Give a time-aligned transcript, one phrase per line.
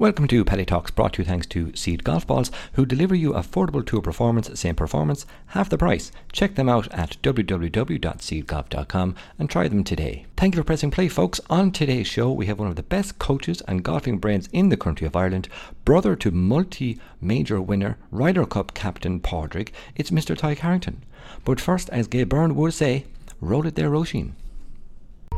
[0.00, 3.32] Welcome to Paddy Talks, brought to you thanks to Seed Golf Balls, who deliver you
[3.32, 6.12] affordable tour performance, same performance, half the price.
[6.30, 10.26] Check them out at www.seedgolf.com and try them today.
[10.36, 11.40] Thank you for pressing play, folks.
[11.50, 14.76] On today's show, we have one of the best coaches and golfing brains in the
[14.76, 15.48] country of Ireland,
[15.84, 19.72] brother to multi major winner, Ryder Cup captain Padraig.
[19.96, 20.36] It's Mr.
[20.36, 21.02] Tadhg Harrington.
[21.44, 23.06] But first, as Gay Byrne would say,
[23.40, 24.34] roll it there, Roisin.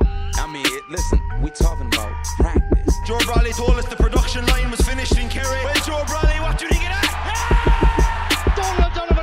[0.02, 2.70] I mean, listen, we talking about practice.
[3.11, 5.64] Joe Brolly told us the production line was finished in Kerry.
[5.64, 8.54] Well, Joe Brolly, what do you think of that?
[8.54, 9.19] Donald Donovan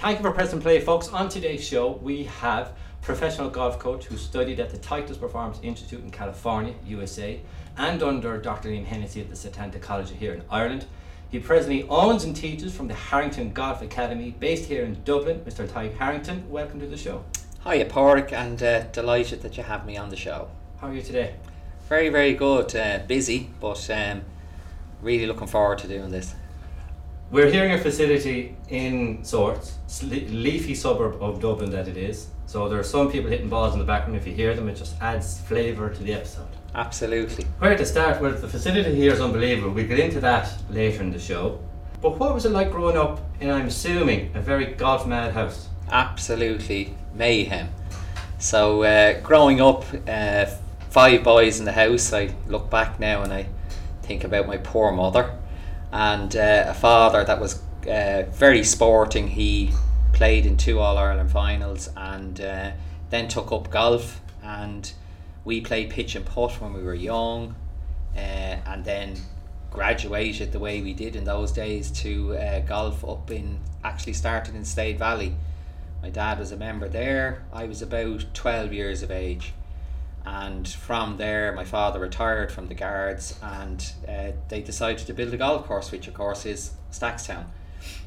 [0.00, 1.08] Thank you for pressing play, folks.
[1.08, 2.72] On today's show, we have
[3.02, 7.38] professional golf coach who studied at the Titleist Performance Institute in California, USA,
[7.76, 8.70] and under Dr.
[8.70, 10.86] Liam Hennessy at the Setanta College here in Ireland.
[11.30, 15.40] He presently owns and teaches from the Harrington Golf Academy, based here in Dublin.
[15.40, 15.68] Mr.
[15.68, 17.22] Tadhg Harrington, welcome to the show.
[17.64, 20.48] Hiya, Padraig, and uh, delighted that you have me on the show.
[20.78, 21.34] How are you today?
[21.90, 22.74] Very, very good.
[22.74, 24.22] Uh, busy, but um,
[25.02, 26.34] really looking forward to doing this.
[27.32, 32.26] We're here in a facility in sorts, leafy suburb of Dublin that it is.
[32.46, 34.18] So there are some people hitting balls in the background.
[34.18, 36.48] If you hear them, it just adds flavour to the episode.
[36.74, 37.44] Absolutely.
[37.60, 38.20] Where to start?
[38.20, 39.70] Well, the facility here is unbelievable.
[39.70, 41.60] We'll get into that later in the show.
[42.02, 45.68] But what was it like growing up in, I'm assuming, a very golf mad house?
[45.88, 47.68] Absolutely mayhem.
[48.40, 50.46] So, uh, growing up, uh,
[50.88, 53.46] five boys in the house, I look back now and I
[54.02, 55.32] think about my poor mother
[55.92, 59.28] and uh, a father that was uh, very sporting.
[59.28, 59.72] He
[60.12, 62.72] played in two All Ireland finals and uh,
[63.10, 64.20] then took up golf.
[64.42, 64.90] And
[65.44, 67.54] we played pitch and putt when we were young,
[68.14, 69.16] uh, and then
[69.70, 74.54] graduated the way we did in those days to uh, golf up in actually started
[74.54, 75.34] in Slade Valley.
[76.02, 77.42] My dad was a member there.
[77.52, 79.52] I was about 12 years of age.
[80.24, 85.32] And from there, my father retired from the guards and uh, they decided to build
[85.32, 87.46] a golf course, which of course is Stackstown.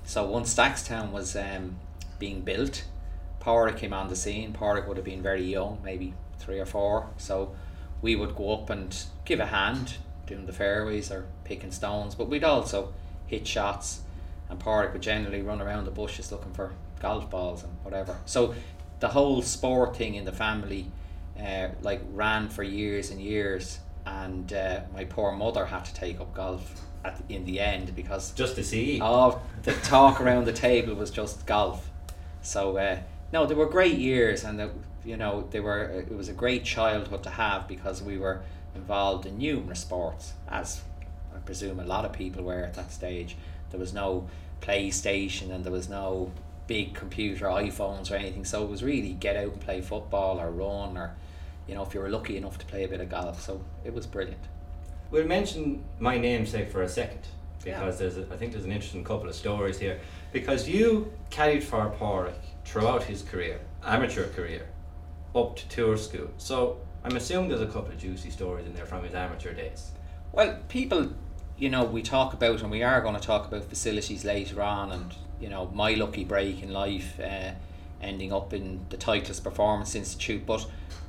[0.06, 1.78] So once Stackstown was um,
[2.20, 2.86] being built,
[3.40, 4.54] Padraig came on the scene.
[4.54, 7.10] Padraig would have been very young, maybe three or four.
[7.18, 7.56] So
[8.02, 9.96] we would go up and give a hand
[10.28, 12.94] doing the fairways or picking stones, but we'd also
[13.28, 14.02] hit shots.
[14.50, 18.18] And Padraig would generally run around the bushes looking for golf balls and whatever.
[18.26, 18.54] So
[19.00, 20.92] the whole sport thing in the family,
[21.40, 23.80] uh, like ran for years and years.
[24.06, 28.32] And uh, my poor mother had to take up golf at in the end because
[28.32, 29.00] Just to see.
[29.02, 31.90] Oh, the talk around the table was just golf.
[32.42, 33.00] So uh,
[33.32, 34.72] no, they were great years, and the,
[35.06, 35.84] you know they were.
[35.84, 38.42] It was a great childhood to have because we were
[38.76, 40.82] involved in numerous sports, as
[41.34, 43.38] I presume a lot of people were at that stage.
[43.72, 44.28] There was no
[44.62, 46.32] PlayStation, and there was no
[46.74, 48.44] big computer, iPhones, or anything.
[48.44, 51.16] So it was really get out and play football or run, or
[51.68, 53.40] you know if you were lucky enough to play a bit of golf.
[53.42, 54.44] So it was brilliant.
[55.12, 57.28] We'll mention my namesake for a second
[57.64, 58.08] because Yeah.
[58.10, 60.00] there's a, I think there's an interesting couple of stories here.
[60.32, 62.34] Because you carried for Padraig
[62.66, 64.66] throughout his career, amateur career,
[65.36, 66.30] up to tour school.
[66.40, 69.92] So I'm assuming there's a couple of juicy stories in there from his amateur days.
[70.32, 71.12] Well, people,
[71.56, 74.92] you know, we talk about, and we are going to talk about facilities later on,
[74.92, 75.14] and
[75.44, 77.52] you know, my lucky break in life, uh,
[78.02, 80.46] ending up in the Titleist Performance Institute.
[80.46, 80.66] But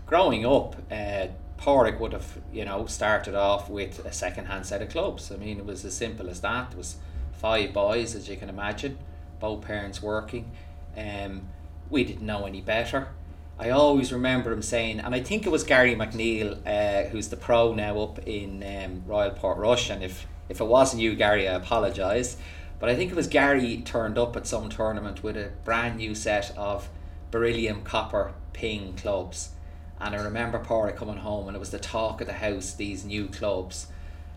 [0.07, 4.89] growing up, uh, Padraig would have, you know, started off with a second-hand set of
[4.89, 5.31] clubs.
[5.31, 6.73] I mean, it was as simple as that.
[6.73, 6.97] It was
[7.33, 8.99] five boys, as you can imagine,
[9.39, 10.51] both parents working.
[10.97, 11.43] Um,
[11.89, 13.09] we didn't know any better.
[13.57, 17.37] I always remember him saying, and I think it was Gary McNeil, uh, who's the
[17.37, 19.91] pro now up in um, Royal Portrush.
[19.91, 22.37] And if, if it wasn't you, Gary, I apologise.
[22.79, 26.15] But I think it was Gary turned up at some tournament with a brand new
[26.15, 26.89] set of
[27.31, 29.51] beryllium copper ping clubs.
[30.01, 33.05] And I remember Padraig coming home, and it was the talk of the house, these
[33.05, 33.87] new clubs.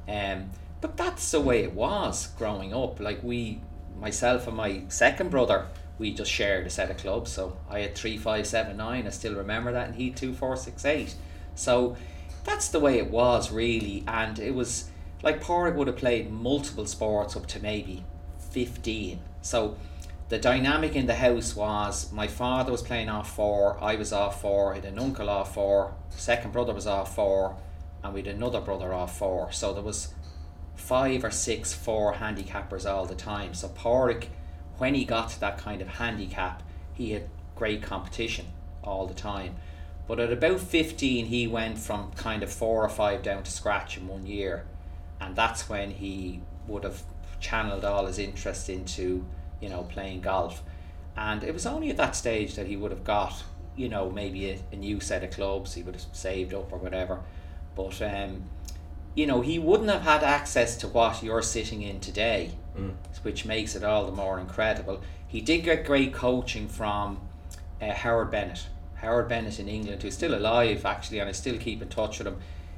[0.07, 2.99] Um, but that's the way it was growing up.
[2.99, 3.61] Like we,
[3.99, 5.67] myself and my second brother,
[5.97, 7.31] we just shared a set of clubs.
[7.31, 9.07] So I had three, five, seven, nine.
[9.07, 11.15] I still remember that, and he two, four, six, eight.
[11.55, 11.97] So
[12.43, 14.89] that's the way it was really, and it was
[15.23, 18.05] like Padraig would have played multiple sports up to maybe
[18.51, 19.19] fifteen.
[19.41, 19.77] So
[20.29, 24.41] the dynamic in the house was my father was playing off four, I was off
[24.41, 27.55] four, I had an uncle off four, second brother was off four,
[28.03, 29.51] and we had another brother off four.
[29.53, 30.13] So there was
[30.75, 33.53] five or six four handicappers all the time.
[33.53, 34.29] So Padraig,
[34.77, 36.61] when he got to that kind of handicap,
[36.93, 38.47] he had great competition
[38.83, 39.55] all the time.
[40.07, 43.97] But at about 15, he went from kind of four or five down to scratch
[43.97, 44.65] in one year.
[45.19, 47.03] And that's when he would have
[47.39, 49.25] channeled all his interest into,
[49.61, 50.63] you know, playing golf.
[51.15, 53.43] And it was only at that stage that he would have got,
[53.75, 56.77] you know, maybe a, a new set of clubs he would have saved up or
[56.77, 57.21] whatever.
[57.75, 58.43] But, um,
[59.15, 62.51] you know, he wouldn't have had access to what you're sitting in today,
[63.23, 65.01] which makes it all the more incredible.
[65.27, 67.19] He did get great coaching from
[67.81, 68.67] uh, Howard Bennett.
[68.95, 72.27] Howard Bennett in England, who's still alive actually, and I still keep in touch with
[72.27, 72.37] him.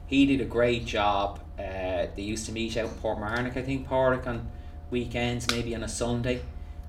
[0.09, 1.39] He did a great job.
[1.59, 4.49] Uh, they used to meet out in Portmarnock, I think, Padraig on
[4.89, 6.41] weekends, maybe on a Sunday,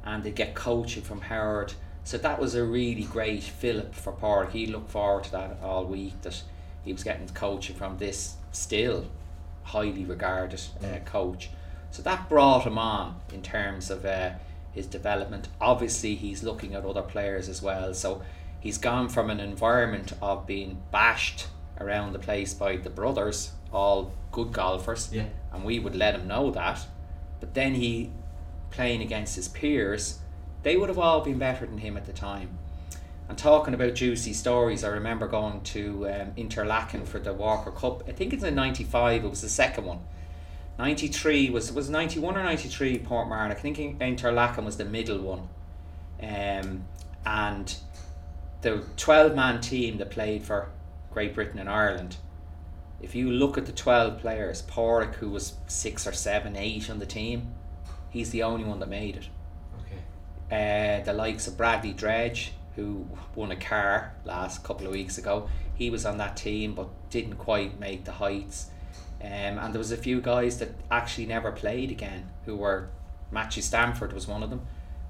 [0.02, 1.74] and they'd get coaching from Howard.
[2.02, 4.52] So that was a really great fillip for Park.
[4.52, 6.22] He looked forward to that all week.
[6.22, 6.42] That
[6.82, 9.04] he was getting coaching from this still
[9.64, 11.50] highly regarded uh, coach.
[11.90, 14.30] So that brought him on in terms of uh,
[14.72, 15.48] his development.
[15.60, 17.92] Obviously, he's looking at other players as well.
[17.92, 18.22] So
[18.60, 21.48] he's gone from an environment of being bashed
[21.80, 25.24] around the place by the brothers, all good golfers, Yeah.
[25.52, 26.86] and we would let him know that.
[27.40, 28.12] But then he
[28.70, 30.18] playing against his peers,
[30.62, 32.58] they would have all been better than him at the time.
[33.28, 38.02] And talking about juicy stories, I remember going to um, Interlachen for the Walker Cup.
[38.08, 39.24] I think it's in '95.
[39.24, 40.00] It was the second one.
[40.78, 43.50] '93 was was '91 or '93 Portmarnock.
[43.52, 45.48] I think Interlachen was the middle one.
[46.22, 46.84] Um,
[47.24, 47.74] and
[48.62, 50.68] the 12 man team that played for
[51.12, 52.16] Great Britain and Ireland,
[53.02, 56.98] if you look at the 12 players, Padraig, who was six or seven, eight on
[56.98, 57.54] the team,
[58.10, 59.28] he's the only one that made it.
[60.50, 61.00] Okay.
[61.00, 65.48] Uh, the likes of Bradley Dredge, who won a car last couple of weeks ago,
[65.74, 68.66] he was on that team but didn't quite make the heights.
[69.22, 72.88] Um, and there was a few guys that actually never played again, who were
[73.30, 74.62] Matthew Stanford was one of them,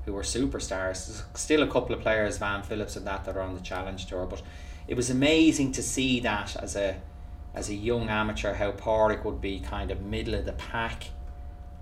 [0.04, 1.06] who were superstars.
[1.06, 4.04] There's still a couple of players, Van Phillips and that, that are on the Challenge
[4.06, 4.42] Tour, but
[4.90, 6.96] it was amazing to see that as a
[7.54, 11.04] as a young amateur how Padraig would be kind of middle of the pack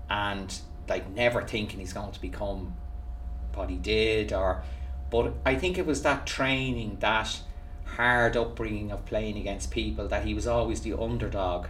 [0.09, 2.75] and like never thinking he's going to become
[3.53, 4.63] what he did or
[5.11, 7.41] but I think it was that training that
[7.97, 11.65] hard upbringing of playing against people that he was always the underdog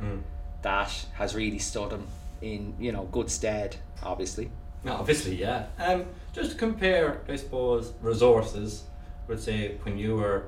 [0.61, 2.07] that has really stood him
[2.41, 4.51] in you know good stead obviously
[4.83, 5.65] No, obviously, yeah.
[5.77, 8.83] Um, just to compare, I suppose, resources.
[9.27, 10.45] Would say when you were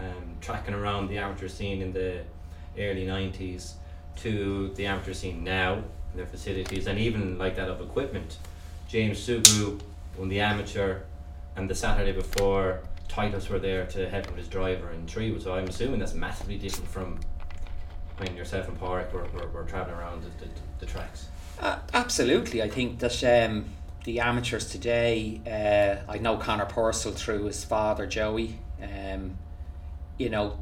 [0.00, 2.22] um, tracking around the amateur scene in the
[2.78, 3.74] early nineties
[4.16, 5.82] to the amateur scene now,
[6.14, 8.38] their facilities, and even like that of equipment.
[8.88, 9.80] James Sugrue
[10.16, 11.00] won the amateur,
[11.56, 15.42] and the Saturday before, Titleist were there to help with his driver in Treewood.
[15.42, 17.20] So I'm assuming that's massively different from
[18.18, 20.50] when yourself and Park were, were, were traveling around the, the,
[20.80, 21.28] the tracks.
[21.58, 23.64] Uh, absolutely, I think that um,
[24.04, 25.40] the amateurs today.
[25.46, 28.58] Uh, I know Connor Purcell through his father Joey.
[28.82, 29.36] Um,
[30.20, 30.58] you know,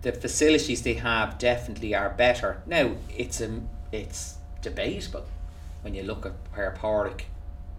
[0.00, 2.62] the facilities they have definitely are better.
[2.66, 3.60] Now it's a
[3.92, 5.26] it's debatable
[5.82, 7.26] when you look at where Padraig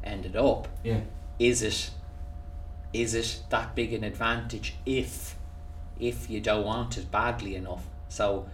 [0.04, 0.68] ended up.
[0.84, 1.02] Yeah.
[1.40, 1.90] Is it
[2.94, 5.36] is it that big an advantage if
[6.00, 7.88] if you don't want it badly enough?
[8.10, 8.48] So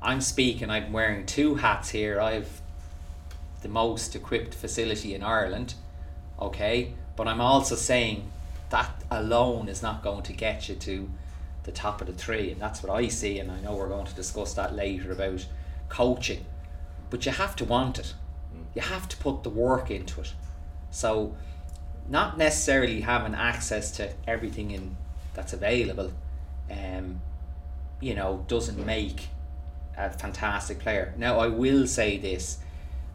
[0.00, 0.70] I'm speaking.
[0.70, 2.20] I'm wearing two hats here.
[2.20, 2.62] I've
[3.62, 5.74] the most equipped facility in Ireland,
[6.40, 6.94] okay?
[7.16, 8.30] But I'm also saying
[8.70, 11.10] that alone is not going to get you to
[11.64, 13.38] the top of the tree, and that's what I see.
[13.38, 15.46] And I know we're going to discuss that later about
[15.88, 16.44] coaching,
[17.10, 18.14] but you have to want it.
[18.74, 20.32] You have to put the work into it.
[20.90, 21.36] So,
[22.08, 24.96] not necessarily having access to everything in
[25.34, 26.12] that's available,
[26.70, 27.20] um,
[28.00, 29.28] you know, doesn't make
[29.96, 31.14] a fantastic player.
[31.16, 32.58] Now, I will say this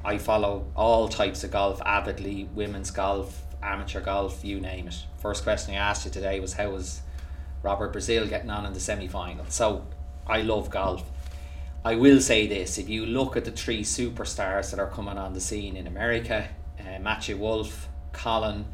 [0.03, 5.03] I follow all types of golf avidly women's golf, amateur golf, you name it.
[5.17, 7.01] First question I asked you today was how was
[7.65, 9.45] Robert Brazil getting on in the semi final?
[9.49, 9.85] So
[10.27, 11.03] I love golf.
[11.83, 15.33] I will say this if you look at the three superstars that are coming on
[15.33, 16.47] the scene in America,
[16.79, 18.65] uh, Matthew Wolff, Colin,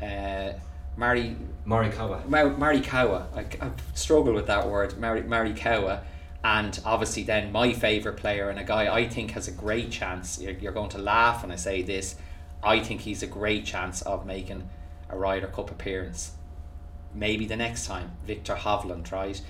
[0.00, 0.52] uh,
[0.96, 1.36] Mari
[1.66, 2.28] Morikawa.
[2.28, 3.26] Mar- Marikawa.
[3.34, 4.98] I, I struggle with that word.
[4.98, 6.02] Mar- Marikawa.
[6.44, 10.38] And obviously, then my favourite player and a guy I think has a great chance.
[10.38, 12.16] You're, you're going to laugh when I say this.
[12.62, 14.68] I think he's a great chance of making
[15.08, 16.32] a Ryder Cup appearance.
[17.14, 19.40] Maybe the next time, Viktor Hovland, right?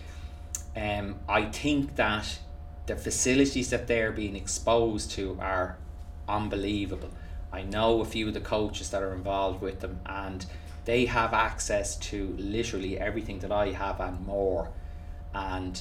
[0.76, 2.38] Um, I think that
[2.86, 5.78] the facilities that they're being exposed to are
[6.28, 7.10] unbelievable.
[7.52, 10.44] I know a few of the coaches that are involved with them, and
[10.84, 14.70] they have access to literally everything that I have and more.
[15.32, 15.80] And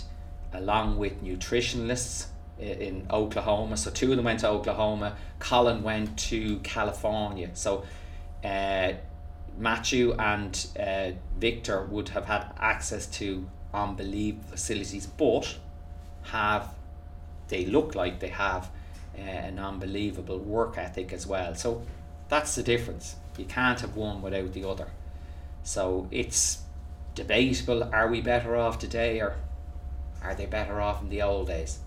[0.54, 2.28] along with nutritionalists
[2.60, 5.18] i- in Oklahoma, so two of them went to Oklahoma.
[5.40, 7.50] Collin went to California.
[7.54, 7.84] So
[8.46, 8.94] uh,
[9.58, 15.58] Matthew and uh, Viktor would have had access to unbelievable facilities, but
[16.24, 16.74] have
[17.48, 18.70] they look like they have
[19.18, 21.56] uh, an unbelievable work ethic as well.
[21.56, 21.84] So
[22.30, 23.16] that's the difference.
[23.38, 24.88] You can't have one without the other.
[25.64, 26.62] So it's
[27.16, 27.84] debatable.
[27.94, 29.36] Are we better off today, or
[30.22, 31.80] are they better off in the old days?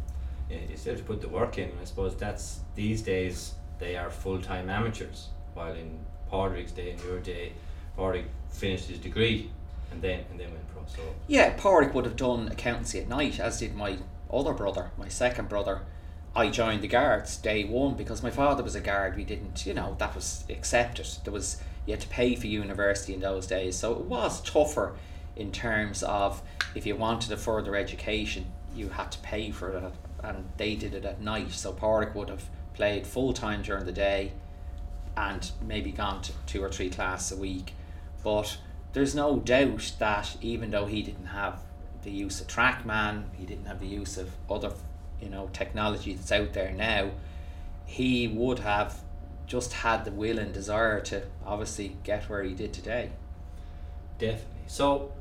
[0.51, 1.73] Yeah, you still have to put the work in.
[1.81, 5.99] I suppose that's these days they are full time amateurs, while in
[6.31, 7.53] Padraig's day, and your day,
[7.97, 9.51] Padraig finished his degree
[9.91, 10.83] and then and then went pro.
[10.87, 13.99] So Yeah, Padraig would have done accountancy at night, as did my
[14.33, 15.83] other brother, my second brother.
[16.35, 19.17] I joined the guards day one because my father was a guard.
[19.17, 21.07] We didn't, you know, that was accepted.
[21.25, 24.97] There was you had to pay for university in those days, so it was tougher
[25.37, 26.43] in terms of
[26.75, 29.93] if you wanted a further education, you had to pay for it,
[30.23, 31.53] and they did it at night.
[31.53, 34.33] So Padraig would have played full time during the day,
[35.17, 37.75] and maybe gone to two or three classes a week.
[38.23, 38.59] But
[38.93, 41.61] there's no doubt that even though he didn't have
[42.03, 44.73] the use of TrackMan, he didn't have the use of other,
[45.21, 47.11] you know, technology that's out there now,
[47.85, 49.01] he would have
[49.47, 53.11] just had the will and desire to obviously get where he did today.
[54.19, 54.43] definitely.
[54.67, 55.13] So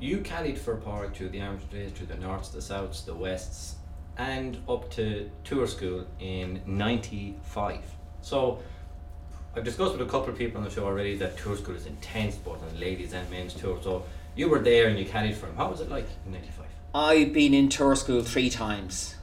[0.00, 1.38] you caddied for Padraig through the
[1.70, 3.76] days, through the norths, the souths, the wests,
[4.16, 7.78] and up to tour school in '95.
[8.20, 8.58] So
[9.56, 11.86] I've discussed with a couple of people on the show already that tour school is
[11.86, 13.78] intense, both on ladies and men's tour.
[13.82, 15.56] So you were there and you carried for him.
[15.56, 16.66] How was it like in '95?
[16.92, 19.14] I've been in tour school three times.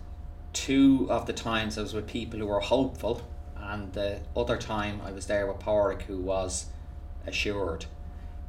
[0.54, 5.02] Two of the times I was with people who were hopeful, and the other time
[5.04, 6.68] I was there with Padraig, who was
[7.28, 7.86] assured.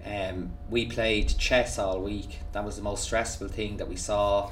[0.04, 2.40] Um, we played chess all week.
[2.52, 4.50] That was the most stressful thing that we saw.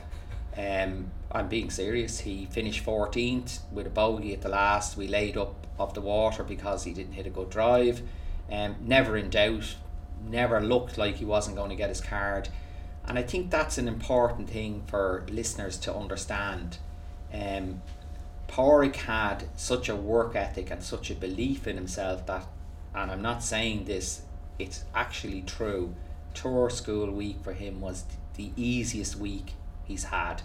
[0.57, 2.21] Um, I'm being serious.
[2.21, 4.97] He finished 14th with a bogey at the last.
[4.97, 8.02] We laid up off the water because he didn't hit a good drive.
[8.50, 9.76] Um, never in doubt.
[10.28, 12.49] Never looked like he wasn't going to get his card.
[13.07, 16.78] And I think that's an important thing for listeners to understand.
[17.33, 17.83] Um,
[18.49, 22.47] Padraig had such a work ethic and such a belief in himself that,
[22.95, 24.23] and I'm not saying this,
[24.59, 25.95] it's actually true.
[26.35, 28.04] Tour school week for him was
[28.35, 29.54] the easiest week
[29.90, 30.42] he's had.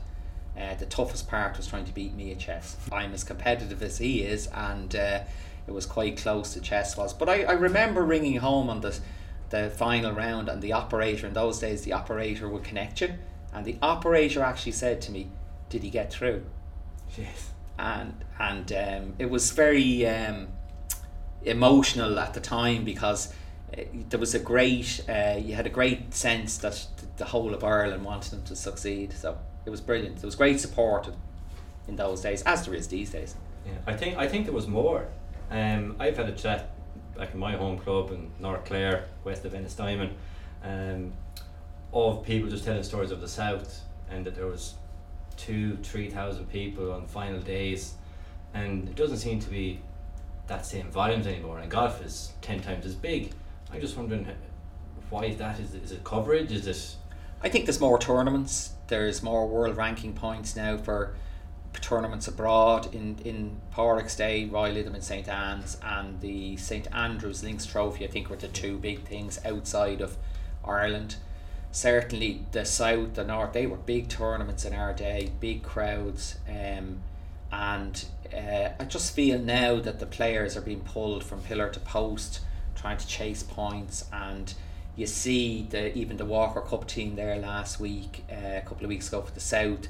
[0.60, 2.78] Uh, the toughest part was trying to beat me at chess.
[2.92, 5.22] I'm as competitive as he is, and uh,
[5.68, 7.14] it was quite close to chess was.
[7.14, 8.98] But I, I remember ringing home on the
[9.52, 13.14] the final round, and the operator in those days, the operator would connect you,
[13.54, 15.30] and the operator actually said to me,
[15.70, 16.44] "Did he get through?"
[17.18, 17.52] Yes.
[17.78, 20.48] and and um, it was very um,
[21.44, 23.34] emotional at the time because
[24.10, 28.05] there was a great uh, you had a great sense that the whole of Ireland
[28.05, 31.10] wanted them to succeed so it was brilliant there was great support
[31.88, 34.67] in those days as there is these days Yeah, I think I think there was
[34.67, 35.07] more.
[35.50, 36.69] Um, I've had a chat
[37.17, 40.12] back in my home club in North Clare, west of Ennistimon,
[40.63, 41.13] um,
[41.93, 44.75] of people just telling stories of the south, and that there was
[45.38, 47.93] two, three thousand people on final days,
[48.53, 49.79] and it doesn't seem to be
[50.48, 51.60] that same volumes anymore.
[51.60, 53.31] And golf is ten times as big.
[53.75, 54.25] I'm just wondering
[55.10, 55.60] why is that?
[55.60, 56.51] Is is it coverage?
[56.51, 56.96] Is this?
[57.44, 61.15] I think there's more tournaments there's more world ranking points now for
[61.74, 67.44] tournaments abroad in in Padraig's day Royal Lytham in St Anne's and the St Andrews
[67.44, 70.15] Links Trophy I think were the two big things outside of
[70.63, 71.17] Ireland
[71.72, 77.00] certainly the south the north they were big tournaments in our day big crowds um,
[77.51, 81.79] and uh, I just feel now that the players are being pulled from pillar to
[81.82, 82.39] post
[82.75, 84.53] trying to chase points and
[84.96, 88.89] you see the even the Walker Cup team there last week uh, a couple of
[88.89, 89.88] weeks ago for the south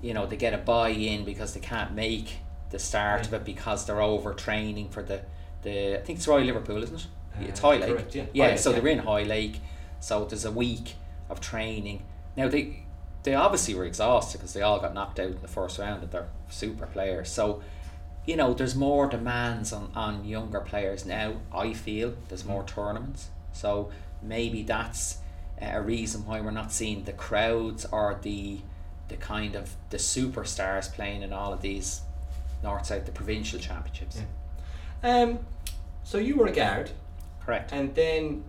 [0.00, 2.36] you know they get a buy in because they can't make
[2.70, 5.22] the start of it because they're overtraining for the
[5.62, 7.06] the I think it's Royal Liverpool isn't
[7.40, 8.24] it it's Uh, Hoylake correct, yeah.
[8.32, 8.80] yeah Hoylake, so yeah.
[8.80, 9.60] they're in Hoylake
[10.00, 10.96] so there's a week
[11.30, 12.02] of training
[12.36, 12.84] now they
[13.22, 16.10] they obviously were exhausted because they all got knocked out in the first round and
[16.10, 17.62] they're super players so
[18.26, 22.14] you know there's more demands on, on younger players now I feel.
[22.28, 23.28] There's more tournaments.
[23.52, 23.90] So
[24.22, 25.18] maybe that's
[25.60, 28.60] a reason why we're not seeing the crowds or the
[29.08, 32.00] the kind of the superstars playing in all of these
[32.62, 34.22] north south the provincial championships.
[35.02, 35.40] Um,
[36.04, 36.90] so you were a guard,
[37.44, 37.72] correct.
[37.72, 38.44] And then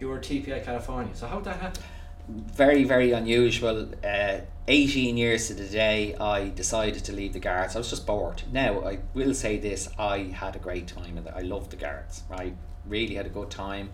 [0.00, 1.14] you were TPI California.
[1.14, 1.82] So how did that happen?
[2.28, 7.74] Very very unusual uh, 18 years to the day I decided to leave the guards
[7.74, 8.42] I was just bored.
[8.52, 11.26] Now I will say this I had a great time.
[11.34, 12.54] I loved the guards right?
[12.86, 13.90] Really had a good time.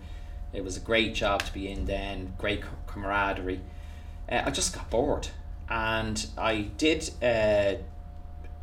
[0.51, 3.61] It was a great job to be in then great camaraderie.
[4.29, 5.29] Uh, I just got bored.
[5.69, 7.75] And I did uh,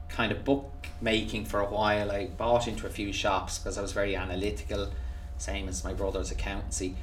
[0.09, 2.11] kind of bookmaking for a while.
[2.11, 4.91] I bought into a few shops because I was very analytical
[5.38, 6.95] same as my brother's accountancy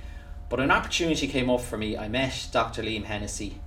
[0.49, 1.95] but an opportunity came up for me.
[1.95, 2.81] I met Dr.
[2.81, 3.61] Liam Hennessy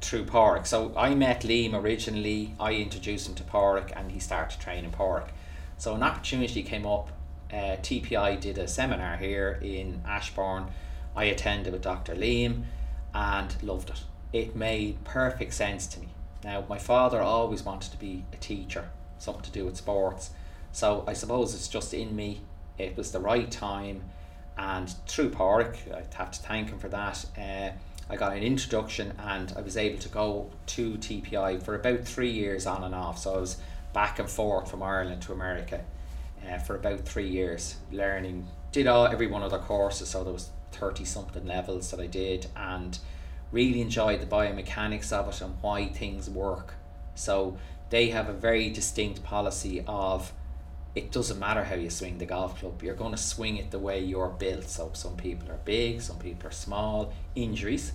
[0.00, 0.66] through Padraig.
[0.66, 2.54] So I met Liam originally.
[2.60, 5.30] I introduced him to Padraig, and he started training Padraig.
[5.78, 7.10] So an opportunity came up.
[7.52, 10.66] Uh, TPI did a seminar here in Ashbourne.
[11.16, 12.14] I attended with Dr.
[12.14, 12.64] Liam,
[13.14, 14.02] and loved it.
[14.32, 16.08] It made perfect sense to me.
[16.42, 20.30] Now my father always wanted to be a teacher, something to do with sports.
[20.72, 22.40] So I suppose it's just in me.
[22.76, 24.02] It was the right time,
[24.56, 27.24] and through Park, I have to thank him for that.
[27.36, 27.70] Uh,
[28.08, 32.30] I got an introduction, and I was able to go to TPI for about three
[32.30, 33.18] years on and off.
[33.18, 33.56] So I was
[33.92, 35.82] back and forth from Ireland to America
[36.46, 38.46] uh, for about three years, learning.
[38.72, 42.06] Did all every one of their courses, so there was thirty something levels that I
[42.06, 42.98] did, and
[43.52, 46.74] really enjoyed the biomechanics of it and why things work.
[47.14, 47.56] So
[47.90, 50.32] they have a very distinct policy of
[50.94, 53.78] it doesn't matter how you swing the golf club, you're going to swing it the
[53.78, 54.68] way you're built.
[54.68, 57.92] So some people are big, some people are small, injuries,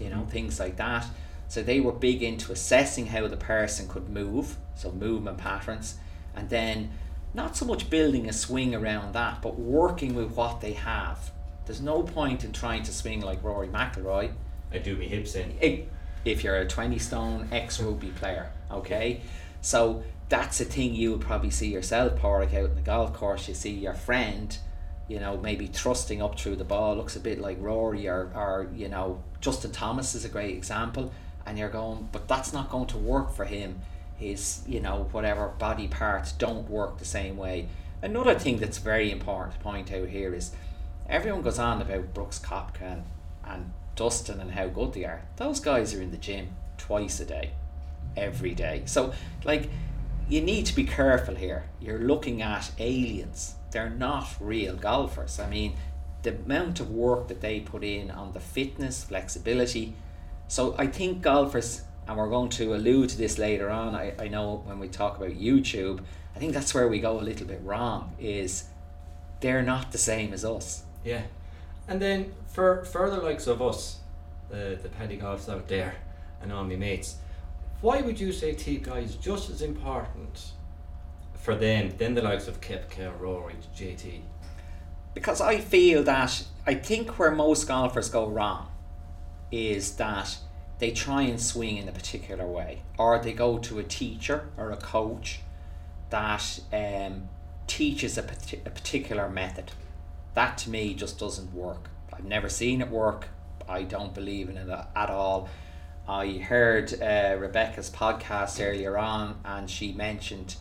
[0.00, 0.30] you know, mm-hmm.
[0.30, 1.06] things like that.
[1.48, 5.96] So they were big into assessing how the person could move, so movement patterns,
[6.34, 6.90] and then
[7.32, 11.30] not so much building a swing around that, but working with what they have.
[11.66, 14.32] There's no point in trying to swing like Rory McIlroy
[14.72, 15.56] I do me hips in.
[15.62, 15.84] i-
[16.24, 19.20] if you're a 20 stone ex rugby player, okay?
[19.64, 23.48] So that's a thing you would probably see yourself, Padraig, out in the golf course.
[23.48, 24.54] You see your friend,
[25.08, 28.68] you know, maybe thrusting up through the ball, looks a bit like Rory or, or
[28.74, 31.12] you know, Justin Thomas is a great example.
[31.46, 33.80] And you're going, but that's not going to work for him.
[34.16, 37.68] His, you know, whatever body parts don't work the same way.
[38.02, 40.50] Another thing that's very important to point out here is
[41.08, 43.04] everyone goes on about Brooks Koepka and,
[43.46, 45.22] and Dustin and how good they are.
[45.36, 47.52] Those guys are in the gym twice a day,
[48.16, 48.82] every day.
[48.86, 49.12] So,
[49.44, 49.70] like,
[50.28, 51.64] you need to be careful here.
[51.80, 53.54] You're looking at aliens.
[53.70, 55.38] They're not real golfers.
[55.38, 55.76] I mean,
[56.22, 59.94] the amount of work that they put in on the fitness, flexibility.
[60.48, 63.94] So, I think golfers, and we're going to allude to this later on.
[63.94, 66.00] I, I know when we talk about YouTube,
[66.34, 68.14] I think that's where we go a little bit wrong.
[68.18, 68.64] Is
[69.40, 70.84] they're not the same as us.
[71.04, 71.22] Yeah.
[71.86, 73.98] And then for further likes of us,
[74.48, 75.96] the the paddy golfs out there
[76.40, 77.16] and all my mates,
[77.84, 80.52] why would you say TPI is just as important
[81.34, 84.22] for them than the likes of Koepka, Rory, JT?
[85.14, 88.68] because I feel that I think where most golfers go wrong
[89.50, 90.36] is that
[90.78, 94.72] they try and swing in a particular way, or they go to a teacher or
[94.72, 95.40] a coach
[96.10, 97.28] that um,
[97.66, 99.70] teaches a, parti- a particular method.
[100.34, 101.90] That to me just doesn't work.
[102.12, 103.28] I've never seen it work.
[103.68, 105.48] I don't believe in it at all.
[106.08, 110.56] I heard uh, Rebecca's podcast earlier on, and she mentioned,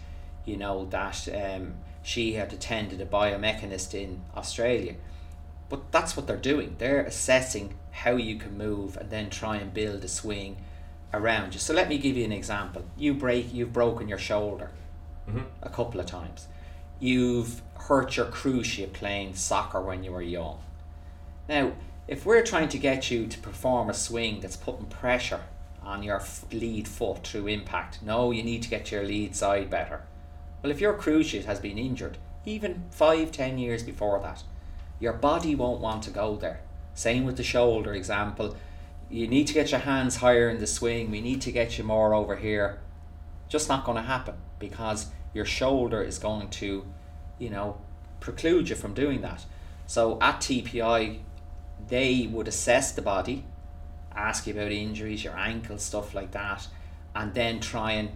[0.46, 4.96] you know, that um, she had attended a biomechanist in Australia.
[5.70, 6.76] But that's what they're doing.
[6.78, 10.58] They're assessing how you can move and then try and build a swing
[11.14, 11.60] around you.
[11.60, 12.84] So let me give you an example.
[12.98, 14.72] You break, you've broken your shoulder
[15.62, 16.48] a couple of times.
[17.00, 20.60] You've hurt your cruciate playing soccer when you were young.
[21.50, 21.74] Now,
[22.08, 25.42] if we're trying to get you to perform a swing that's putting pressure
[25.82, 30.02] on your lead foot through impact, no, you need to get your lead side better.
[30.62, 34.44] Well, if your cruciate has been injured, even five, ten years before that,
[35.00, 36.62] your body won't want to go there.
[36.94, 38.56] Same with the shoulder example.
[39.10, 41.12] You need to get your hands higher in the swing.
[41.12, 42.80] We need to get you more over here.
[43.50, 46.86] Just not going to happen because your shoulder is going to,
[47.39, 47.78] you know,
[48.20, 49.46] preclude you from doing that.
[49.88, 51.20] So at TPI,
[51.89, 53.46] they would assess the body,
[54.15, 56.67] ask you about injuries, your ankle, stuff like that,
[57.15, 58.10] and then try and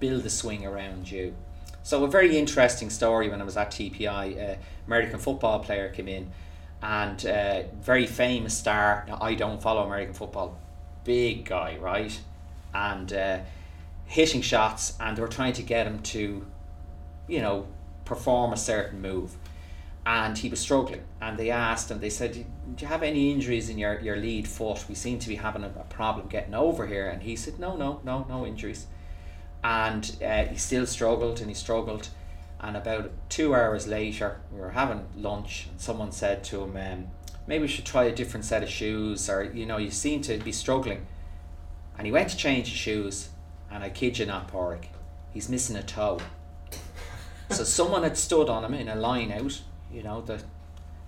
[0.00, 1.34] build a swing around you.
[1.82, 6.08] So a very interesting story when I was at TPI, a American football player came
[6.08, 6.30] in,
[6.82, 9.04] and uh, very famous star.
[9.08, 10.58] Now I don't follow American football,
[11.04, 12.18] big guy, right,
[12.74, 13.38] and uh,
[14.06, 16.46] hitting shots, and they were trying to get him to,
[17.28, 17.66] you know,
[18.04, 19.36] perform a certain move
[20.04, 21.02] and he was struggling.
[21.20, 22.44] And they asked him, they said, Do
[22.78, 24.84] you have any injuries in your, your lead foot?
[24.88, 27.08] We seem to be having a, a problem getting over here.
[27.08, 28.86] And he said, No, no, no, no injuries.
[29.62, 32.08] And uh, he still struggled and he struggled.
[32.60, 37.08] And about two hours later, we were having lunch, and someone said to him, um,
[37.44, 40.38] Maybe we should try a different set of shoes, or you know, you seem to
[40.38, 41.06] be struggling.
[41.98, 43.30] And he went to change his shoes,
[43.68, 44.88] and I kid you not, Padraig,
[45.32, 46.20] he's missing a toe.
[47.50, 49.60] so someone had stood on him in a line out,
[49.92, 50.42] you know, the,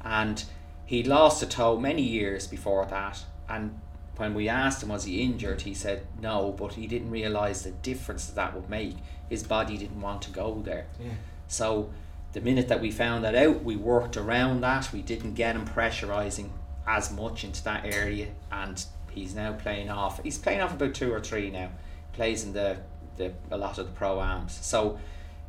[0.03, 0.45] and
[0.85, 3.25] he lost a toe many years before that.
[3.49, 3.81] And
[4.17, 7.71] when we asked him was he injured, he said no, but he didn't realise the
[7.71, 8.97] difference that, that would make.
[9.29, 10.87] His body didn't want to go there.
[11.01, 11.13] Yeah.
[11.49, 11.91] So
[12.33, 14.93] the minute that we found that out, we worked around that.
[14.93, 16.51] We didn't get him pressurising
[16.87, 20.23] as much into that area, and He's now playing off.
[20.23, 21.71] He's playing off about two or three now.
[22.13, 22.79] Plays in the,
[23.17, 24.59] the a lot of the pro ams.
[24.61, 24.99] So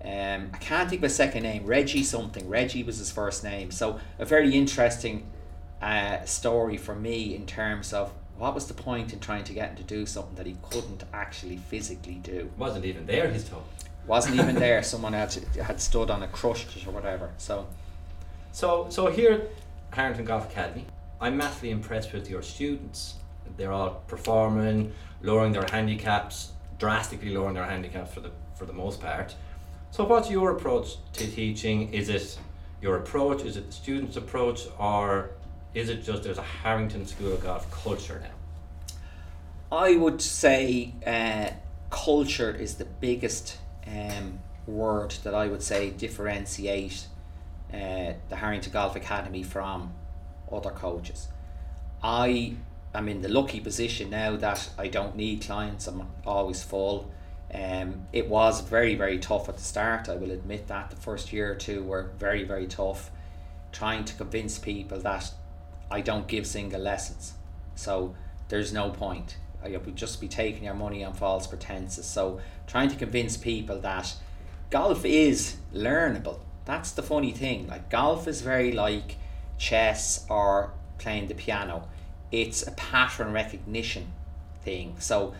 [0.03, 1.65] um, I can't think of a second name.
[1.65, 2.47] Reggie something.
[2.47, 3.71] Reggie was his first name.
[3.71, 5.25] So a very interesting
[5.81, 9.69] uh, story for me in terms of what was the point in trying to get
[9.69, 12.51] him to do something that he couldn't actually physically do.
[12.58, 13.63] Wasn't even there, he's told.
[14.05, 14.84] Wasn't even there.
[14.93, 17.31] Someone had had stood on a crushed it or whatever.
[17.38, 17.67] So
[18.51, 19.47] So, so here,
[19.91, 20.86] Harrington Golf Academy,
[21.19, 23.15] I'm massively impressed with your students.
[23.58, 29.01] They're all performing, lowering their handicaps, drastically lowering their handicaps for the for the most
[29.01, 29.36] part.
[29.91, 31.93] So, what's your approach to teaching?
[31.93, 32.38] Is it
[32.82, 33.43] your approach?
[33.43, 35.32] Is it the students' approach, or
[35.74, 39.78] is it just there's a Harrington School of Golf culture now?
[39.78, 41.52] I would say uh,
[41.89, 47.08] culture is the biggest um, word that I would say differentiate
[47.74, 49.93] uh, the Harrington Golf Academy from
[50.52, 51.28] other coaches.
[52.04, 52.56] I
[52.93, 55.88] am in the lucky position now that I don't need clients.
[55.88, 57.12] I'm always full.
[57.56, 60.10] Um, it was very very tough at the start.
[60.10, 63.12] I will admit that the first year or two were very very tough,
[63.72, 65.32] trying to convince people that
[65.89, 67.34] I don't give single lessons.
[67.76, 68.15] So
[68.50, 69.38] there's no point.
[69.63, 72.06] I would just be taking your money on false pretenses.
[72.06, 74.13] So trying to convince people that
[74.70, 76.39] golf is learnable.
[76.65, 77.68] That's the funny thing.
[77.68, 79.18] Like golf is very like
[79.58, 81.88] chess or playing the piano.
[82.32, 84.12] It's a pattern recognition
[84.63, 84.96] thing.
[85.00, 85.34] So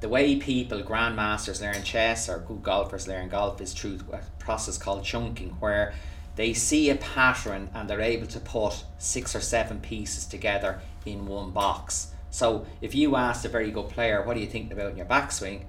[0.00, 4.76] the way people, grandmasters learn chess or good golfers learn golf is through a process
[4.76, 5.94] called chunking where
[6.36, 11.26] they see a pattern and they're able to put six or seven pieces together in
[11.26, 12.12] one box.
[12.30, 15.06] So if you ask a very good player, what are you thinking about in your
[15.06, 15.62] backswing?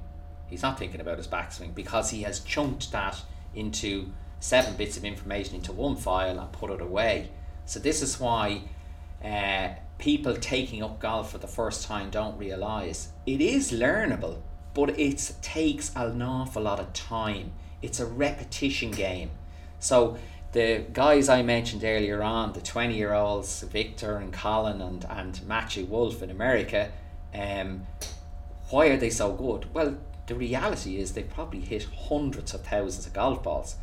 [0.47, 3.21] He's not thinking about his backswing because he has chunked that
[3.55, 7.29] into seven bits of information into one file and put it away.
[7.65, 8.63] So this is why
[9.23, 14.41] uh, people taking up golf for the first time don't realize it is learnable,
[14.73, 17.51] but it takes an awful lot of time.
[17.81, 19.31] It's a repetition game.
[19.79, 20.17] So
[20.51, 25.45] the guys I mentioned earlier on, the 20 year olds, Viktor and Collin and, and
[25.47, 26.91] Matthew Wolff in America,
[27.33, 27.87] um,
[28.69, 29.73] why are they so good?
[29.73, 33.75] Well, the reality is they probably hit hundreds of thousands of golf balls.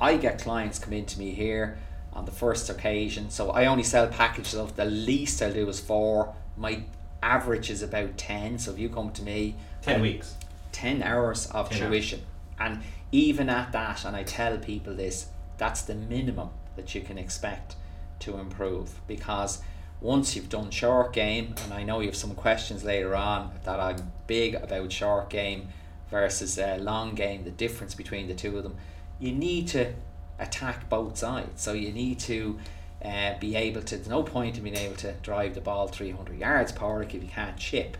[0.00, 1.78] I get clients come into me here
[2.12, 5.80] on the first occasion, so I only sell packages of the least I'll do is
[5.80, 6.34] four.
[6.56, 6.82] My
[7.22, 10.34] average is about 10, so if you come to me, 10 um, weeks.
[10.72, 11.90] 10 hours of 10 hours.
[11.90, 12.22] tuition.
[12.58, 17.18] And even at that, and I tell people this, that's the minimum that you can
[17.18, 17.76] expect
[18.20, 19.62] to improve because
[20.00, 23.80] once you've done short game, and I know you have some questions later on that
[23.80, 25.68] I'm big about short game
[26.10, 28.76] versus uh, long game, the difference between the two of them,
[29.18, 29.92] you need to
[30.38, 31.62] attack both sides.
[31.62, 32.58] So you need to
[33.04, 36.38] uh, be able to, there's no point in being able to drive the ball 300
[36.38, 37.96] yards, Padraig, if you can't chip.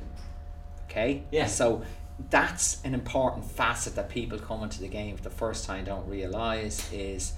[0.89, 1.23] Okay?
[1.31, 1.47] Yeah.
[1.47, 1.83] So
[2.31, 6.09] that's an important facet that people coming to the game for the first time don't
[6.09, 7.35] realise is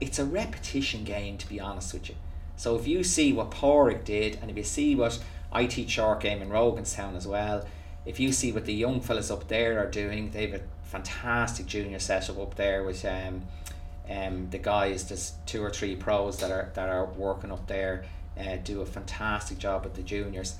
[0.00, 2.14] it's a repetition game to be honest with you.
[2.56, 5.18] So if you see what Padraig did and if you see what
[5.52, 7.66] I teach short game in Roganstown as well,
[8.06, 11.66] if you see what the young fellas up there are doing, they have a fantastic
[11.66, 13.42] junior setup up there with um,
[14.08, 18.04] um, the guys, there's two or three pros that are that are working up there,
[18.38, 20.56] uh, do a fantastic job with the juniors.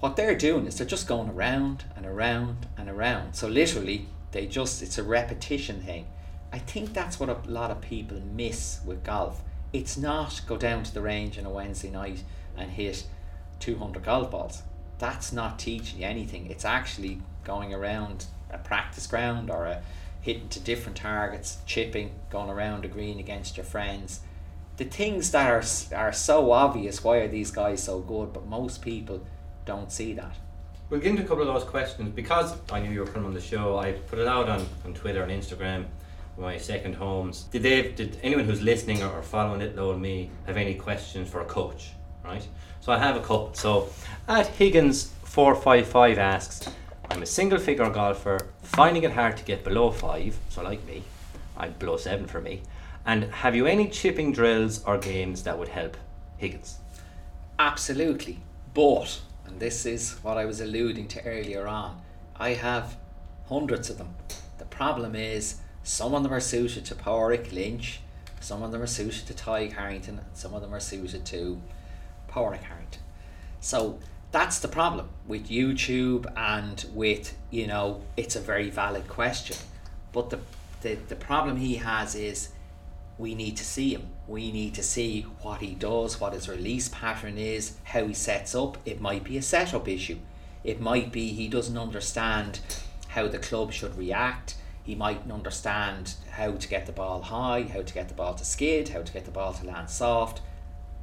[0.00, 3.34] What they're doing is they're just going around and around and around.
[3.34, 6.06] So literally, they just it's a repetition thing.
[6.52, 9.42] I think that's what a lot of people miss with golf.
[9.72, 12.24] It's not go down to the range on a Wednesday night
[12.56, 13.04] and hit
[13.60, 14.62] 200 golf balls.
[14.98, 16.46] That's not teaching you anything.
[16.50, 19.82] It's actually going around a practice ground or a
[20.20, 24.20] hitting to different targets, chipping, going around the green against your friends.
[24.76, 25.64] The things that are
[25.96, 27.04] are so obvious.
[27.04, 28.32] Why are these guys so good?
[28.32, 29.26] But most people
[29.64, 30.36] don't see that.
[30.88, 33.34] We'll get into a couple of those questions because I knew you were coming on
[33.34, 33.78] the show.
[33.78, 35.86] I put it out on, on Twitter and Instagram.
[36.38, 37.42] My second homes.
[37.44, 37.92] Did they?
[37.92, 41.44] Did anyone who's listening or, following it, though, and me, have any questions for a
[41.44, 41.90] coach?
[42.24, 42.46] Right.
[42.80, 43.52] So I have a couple.
[43.54, 43.90] So
[44.26, 46.68] at Higgins four five five asks,
[47.10, 50.38] I'm a single figure golfer, finding it hard to get below five.
[50.48, 51.02] So like me,
[51.56, 52.62] I'm below seven for me.
[53.04, 55.96] And have you any chipping drills or games that would help
[56.38, 56.78] Higgins?
[57.58, 58.38] Absolutely.
[58.72, 62.00] But, and this is what I was alluding to earlier on,
[62.36, 62.96] I have
[63.48, 64.14] hundreds of them.
[64.58, 68.00] The problem is, some of them are suited to Padraig Lynch,
[68.38, 71.60] some of them are suited to Tadhg Harrington, and some of them are suited to
[72.28, 73.02] Padraig Harrington.
[73.60, 73.98] So
[74.32, 79.56] that's the problem with YouTube and with, you know, it's a very valid question.
[80.12, 80.40] But the,
[80.82, 82.50] the, the problem he has is
[83.18, 84.08] we need to see him.
[84.28, 88.54] We need to see what he does, what his release pattern is, how he sets
[88.54, 88.78] up.
[88.84, 90.18] It might be a setup issue.
[90.62, 92.60] It might be he doesn't understand
[93.08, 94.54] how the club should react.
[94.82, 98.44] He mightn't understand how to get the ball high, how to get the ball to
[98.44, 100.40] skid, how to get the ball to land soft.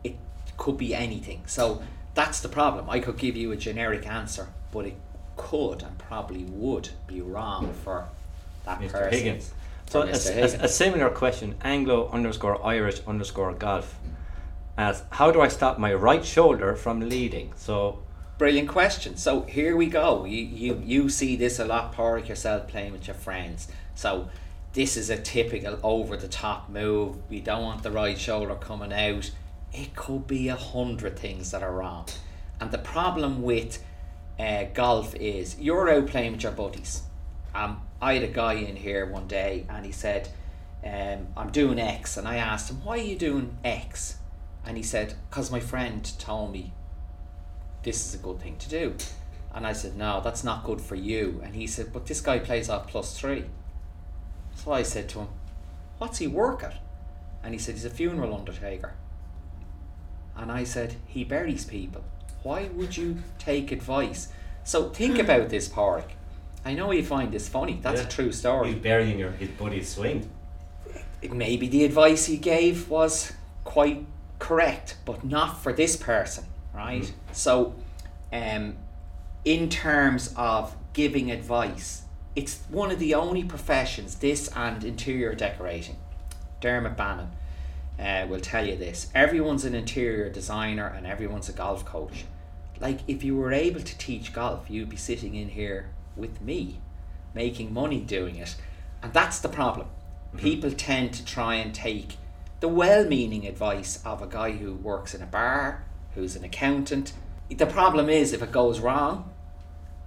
[0.04, 0.16] It
[0.58, 1.44] could be anything.
[1.46, 1.84] So
[2.18, 2.90] that's the problem.
[2.90, 4.96] I could give you a generic answer, but it
[5.38, 8.10] could and probably would be wrong for
[8.66, 8.92] that Mr.
[8.92, 9.12] person.
[9.12, 9.54] Higgins.
[9.88, 13.96] So a, a- a similar question, Anglo underscore Irish underscore golf,
[14.78, 17.54] as how do I stop my right shoulder from leading?
[17.56, 18.00] So
[18.40, 19.18] Brilliant question.
[19.18, 20.26] So here we go.
[20.26, 23.68] You you you see this a lot, Padraig, yourself playing with your friends.
[23.96, 24.30] So
[24.74, 27.16] this is a typical over the top move.
[27.32, 29.32] We don't want the right shoulder coming out.
[29.74, 32.08] It could be a hundred things that are wrong.
[32.60, 33.84] And the problem with
[34.40, 37.04] uh, golf is you're out playing with your buddies.
[37.54, 40.30] Um, I had a guy in here one day and he said,
[40.86, 42.18] um, I'm doing X.
[42.18, 44.18] And I asked him, Why are you doing X?
[44.66, 46.74] And he said, Because my friend told me
[47.84, 48.96] this is a good thing to do.
[49.54, 51.42] And I said, No, that's not good for you.
[51.44, 53.46] And he said, But this guy plays off plus three.
[54.56, 55.28] So I said to him,
[55.98, 56.76] What's he work at?
[57.44, 58.94] And he said, He's a funeral undertaker.
[60.38, 62.04] And I said, He buries people.
[62.44, 64.30] Why would you take advice?
[64.64, 66.12] So think about this, Park.
[66.66, 67.80] I know you find this funny.
[67.82, 68.08] That's Yeah.
[68.08, 70.30] a true story he's burying your his buddy's swing.
[71.32, 74.06] maybe the advice he gave was quite
[74.40, 77.12] correct, but not for this person, right?
[77.32, 77.74] So,
[78.32, 78.76] um,
[79.44, 82.04] in terms of giving advice,
[82.36, 85.96] it's one of the only professions, this and interior decorating.
[86.62, 87.32] Dermot Bannon
[88.00, 92.26] uh, will tell you this everyone's an interior designer and everyone's a golf coach.
[92.80, 96.80] Like, if you were able to teach golf, you'd be sitting in here with me,
[97.34, 98.56] making money doing it.
[99.02, 99.88] And that's the problem.
[100.38, 102.18] People tend to try and take
[102.60, 107.14] the well meaning advice of a guy who works in a bar, who's an accountant.
[107.50, 109.32] The problem is, if it goes wrong,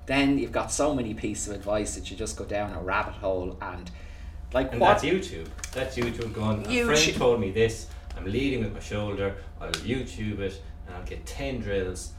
[0.07, 3.15] then you've got so many pieces of advice that you just go down a rabbit
[3.15, 3.91] hole and
[4.53, 5.01] like And what?
[5.01, 5.49] That's YouTube.
[5.73, 6.33] That's YouTube.
[6.33, 7.87] Going, a friend told me this,
[8.17, 12.13] I'm leading with my shoulder, I'll YouTube it, and I'll get 10 drills.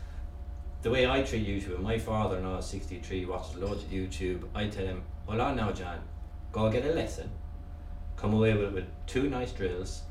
[0.82, 4.68] The way I treat YouTube, my father now is 63, watches loads of YouTube, I
[4.68, 6.00] tell him, hold on now John,
[6.52, 7.30] go get a lesson,
[8.18, 10.02] come away with, with two nice drills,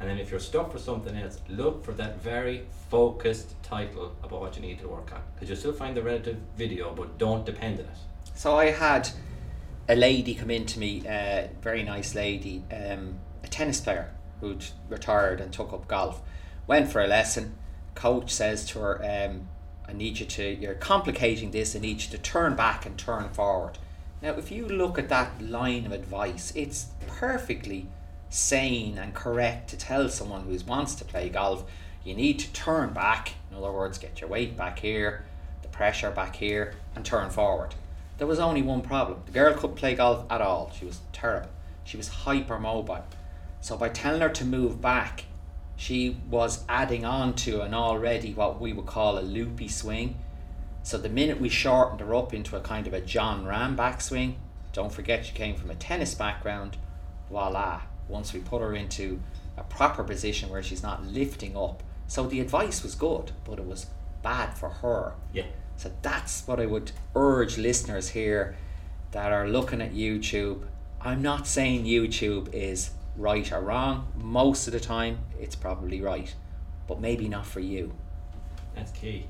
[0.00, 4.40] and then if you're stuck for something else, look for that very focused title about
[4.40, 5.20] what you need to work on.
[5.34, 7.96] Because you'll still find the relative video, but don't depend on it.
[8.34, 9.08] So I had
[9.88, 14.66] a lady come in to me, a very nice lady, um, a tennis player who'd
[14.88, 16.20] retired and took up golf.
[16.66, 17.56] Went for a lesson.
[17.94, 19.48] Coach says to her, um,
[19.88, 20.44] "I need you to.
[20.44, 21.74] You're complicating this.
[21.74, 23.78] I need you to turn back and turn forward."
[24.20, 27.86] Now, if you look at that line of advice, it's perfectly
[28.28, 31.64] sane and correct to tell someone who wants to play golf,
[32.04, 33.34] you need to turn back.
[33.50, 35.24] In other words, get your weight back here,
[35.62, 37.74] the pressure back here, and turn forward.
[38.18, 39.20] There was only one problem.
[39.26, 40.72] The girl couldn't play golf at all.
[40.76, 41.50] She was terrible.
[41.84, 43.04] She was hypermobile.
[43.60, 45.24] So by telling her to move back,
[45.76, 50.18] she was adding on to an already what we would call a loopy swing.
[50.82, 54.34] So the minute we shortened her up into a kind of a Jon Rahm backswing,
[54.72, 56.76] don't forget she came from a tennis background,
[57.30, 57.82] voila.
[58.08, 59.20] Once we put her into
[59.56, 61.82] a proper position where she's not lifting up.
[62.08, 63.86] So the advice was good, but it was
[64.22, 65.12] bad for her.
[65.32, 65.44] Yeah.
[65.78, 68.56] So that's what I would urge listeners here
[69.12, 70.64] that are looking at YouTube.
[71.00, 74.08] I'm not saying YouTube is right or wrong.
[74.16, 76.34] Most of the time, it's probably right,
[76.88, 77.94] but maybe not for you.
[78.74, 79.28] That's key.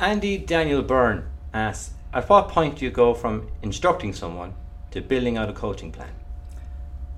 [0.00, 4.54] Andy Daniel Byrne asks, at what point do you go from instructing someone
[4.90, 6.14] to building out a coaching plan?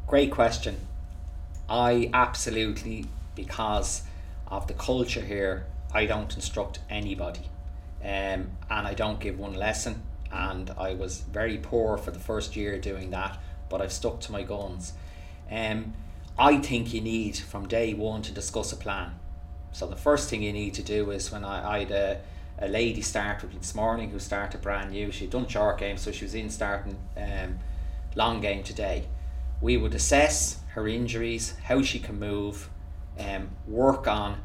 [0.07, 0.77] Great question.
[1.71, 4.03] I absolutely, because
[4.47, 7.49] of the culture here, I don't instruct anybody.
[8.05, 10.03] Um, and I don't give one lesson.
[10.31, 13.39] And I was very poor for the first year doing that,
[13.69, 14.93] but I've stuck to my guns.
[15.51, 15.95] Um,
[16.39, 19.15] I think you need from day one to discuss a plan.
[19.73, 22.21] So the first thing you need to do is when I, I had a,
[22.59, 25.11] a lady start with me this morning who started brand new.
[25.11, 27.59] She'd done short game, so she was in starting um,
[28.17, 29.07] long game today.
[29.61, 32.69] We would assess her injuries, how she can move,
[33.19, 34.41] um, work on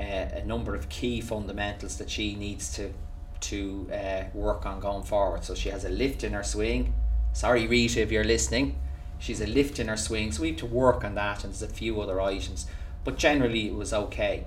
[0.00, 2.92] a number of key fundamentals that she needs to
[3.40, 5.44] to uh, work on going forward.
[5.44, 6.92] So she has a lift in her swing.
[7.32, 8.78] Sorry, Rita, if you're listening.
[9.18, 11.62] She's a lift in her swing, so we have to work on that, and there's
[11.62, 12.66] a few other items.
[13.04, 14.46] But generally, it was okay.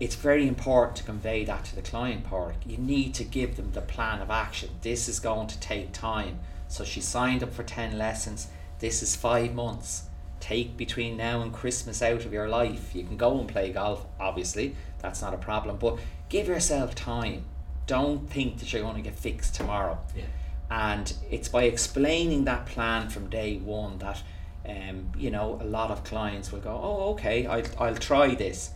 [0.00, 2.54] It's very important to convey that to the client, Park.
[2.64, 4.70] You need to give them the plan of action.
[4.82, 6.38] This is going to take time.
[6.68, 8.48] So she signed up for 10 lessons.
[8.78, 10.04] This is five months.
[10.40, 12.94] Take between now and Christmas out of your life.
[12.94, 15.98] You can go and play golf, obviously, that's not a problem, but
[16.28, 17.44] give yourself time.
[17.86, 19.98] Don't think that you're going to get fixed tomorrow.
[20.16, 20.24] Yeah.
[20.70, 24.22] And it's by explaining that plan from day one that,
[24.68, 28.72] um, you know, a lot of clients will go, oh, okay, I'll, I'll try this.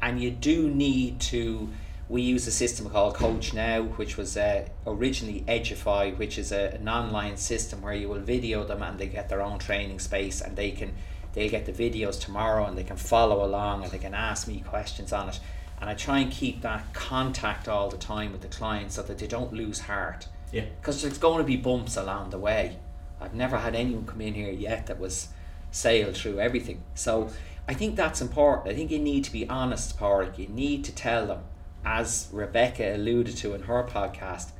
[0.00, 1.68] And you do need to
[2.12, 6.74] we use a system called Coach Now, which was uh, originally Edufii, which is a,
[6.74, 10.42] an online system where you will video them and they get their own training space
[10.42, 10.92] and they can
[11.32, 14.60] they'll get the videos tomorrow and they can follow along and they can ask me
[14.60, 15.40] questions on it.
[15.80, 19.16] And I try and keep that contact all the time with the client so that
[19.16, 20.28] they don't lose heart.
[20.52, 20.66] Yeah.
[20.82, 22.76] Because there's going to be bumps along the way.
[23.22, 25.28] I've never had anyone come in here yet that was
[25.70, 26.82] sailed through everything.
[26.94, 27.30] So
[27.66, 28.68] I think that's important.
[28.68, 30.38] I think you need to be honest, Padraig.
[30.38, 31.44] You need to tell them
[31.84, 34.50] as Rebecca alluded to in her podcast,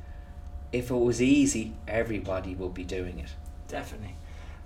[0.71, 3.29] if it was easy, everybody would be doing it.
[3.67, 4.15] Definitely.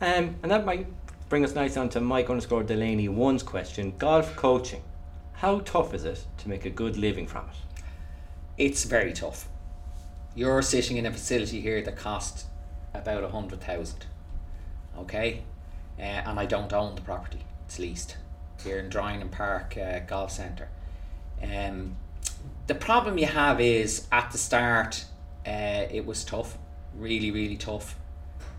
[0.01, 0.87] Um, and that might
[1.29, 3.93] bring us nicely on to Mike underscore Delaney one's question.
[3.97, 4.81] Golf coaching.
[5.33, 7.83] How tough is it to make a good living from it?
[8.57, 9.47] It's very tough.
[10.33, 12.45] You're sitting in a facility here that costs
[12.93, 14.05] about a hundred thousand.
[14.97, 15.43] Okay?
[15.99, 17.41] Uh, and I don't own the property.
[17.65, 18.17] It's leased
[18.63, 20.69] here in Drynan Park uh, Golf Centre.
[21.41, 21.97] Um,
[22.67, 25.05] the problem you have is at the start,
[25.45, 26.57] uh, it was tough,
[26.95, 27.95] really, really tough.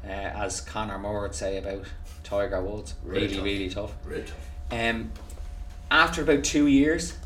[0.05, 1.85] Uh, as Conor Moore would say about
[2.25, 3.45] Tiger Woods, really, tough.
[3.45, 3.95] really tough.
[4.05, 4.51] Really tough.
[4.71, 5.13] Um,
[5.91, 7.17] after about two years,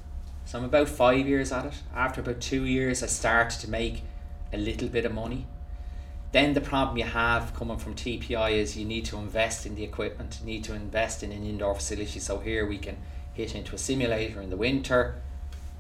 [0.45, 1.75] so I'm about five years at it.
[1.95, 4.03] After about two years, I started to make
[4.53, 5.47] a little bit of money.
[6.33, 9.85] Then the problem you have coming from TPI is you need to invest in the
[9.85, 12.19] equipment, you need to invest in an indoor facility.
[12.21, 12.97] So here we can
[13.35, 15.17] hit into a simulator in the winter,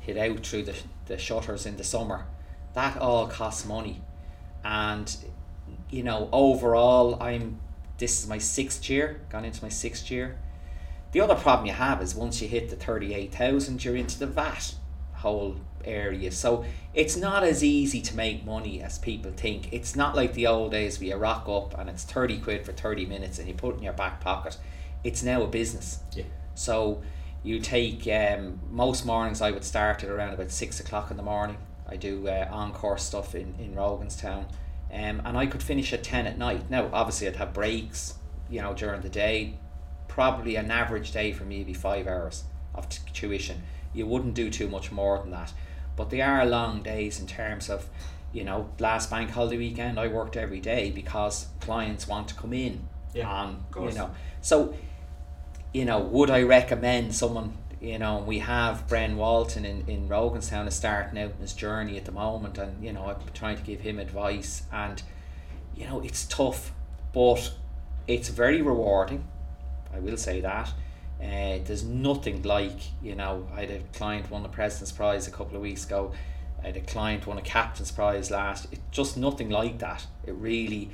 [0.02, 0.74] hit out through the,
[1.06, 2.26] the shutters in the summer.
[2.74, 4.02] That all costs money.
[4.64, 5.14] And
[5.90, 7.60] you know, overall I'm
[7.98, 10.38] this is my sixth year, gone into my sixth year.
[11.12, 14.18] The other problem you have is once you hit the thirty eight thousand you're into
[14.18, 14.74] the VAT
[15.14, 16.32] whole area.
[16.32, 19.72] So it's not as easy to make money as people think.
[19.72, 22.72] It's not like the old days where you rock up and it's thirty quid for
[22.72, 24.58] thirty minutes and you put it in your back pocket.
[25.04, 26.00] It's now a business.
[26.12, 26.24] Yeah.
[26.54, 27.02] So
[27.42, 31.22] you take um, most mornings I would start at around about six o'clock in the
[31.22, 31.56] morning.
[31.88, 34.46] I do uh, encore stuff in, in Roganstown.
[34.92, 36.70] Um, and I could finish at 10 at night.
[36.70, 38.14] Now, obviously, I'd have breaks,
[38.50, 39.54] you know, during the day.
[40.06, 43.62] Probably an average day for me would be five hours of t- tuition.
[43.94, 45.52] You wouldn't do too much more than that.
[45.96, 47.88] But they are long days in terms of,
[48.32, 52.52] you know, last bank holiday weekend, I worked every day because clients want to come
[52.52, 52.86] in.
[53.14, 53.92] Yeah, course.
[53.92, 54.10] you know.
[54.40, 54.74] So
[55.72, 60.68] you know, would I recommend someone, you know, we have Bren Walton in, in Roganstown
[60.68, 63.80] is starting out his journey at the moment and, you know, I'm trying to give
[63.80, 65.02] him advice and,
[65.74, 66.72] you know, it's tough,
[67.12, 67.54] but
[68.06, 69.26] it's very rewarding.
[69.94, 70.68] I will say that.
[71.20, 75.30] Uh, there's nothing like, you know, I had a client won the President's Prize a
[75.30, 76.12] couple of weeks ago.
[76.62, 78.66] I had a client won a Captain's Prize last.
[78.72, 80.06] It's just nothing like that.
[80.26, 80.90] It really,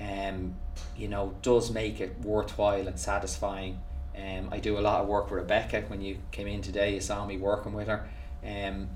[0.00, 0.56] um,
[0.96, 3.80] you know, does make it worthwhile and satisfying.
[4.20, 5.84] Um, I do a lot of work with Rebecca.
[5.88, 8.08] When you came in today, you saw me working with her.
[8.44, 8.88] Um,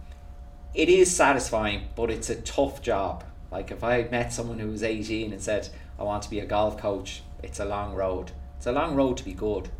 [0.75, 3.25] it is satisfying, but it's a tough job.
[3.51, 6.41] Like if I had met someone who was 18 and said, I want to be
[6.41, 8.33] a golf coach, it's a long road.
[8.57, 9.71] It's a long road to be good.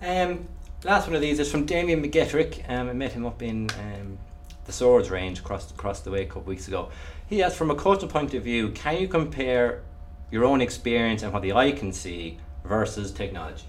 [0.00, 0.46] Um,
[0.84, 2.68] last one of these is from Damien McGettrick.
[2.70, 4.18] Um, I met him up in um,
[4.64, 6.90] the Swords range across across the way a couple weeks ago.
[7.26, 9.82] He asked, from a coaching point of view, can you compare
[10.30, 13.64] your own experience and what the eye can see versus technology?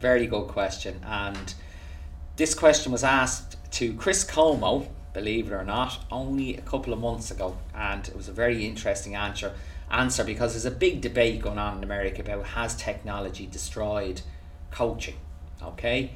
[0.00, 1.00] Very good question.
[1.04, 1.54] And
[2.36, 7.00] this question was asked to Chris Como, believe it or not, only a couple of
[7.00, 7.56] months ago.
[7.74, 9.52] And it was a very interesting answer
[9.90, 14.20] answer because there's a big debate going on in America about has technology destroyed
[14.70, 15.16] coaching?
[15.62, 16.12] Okay?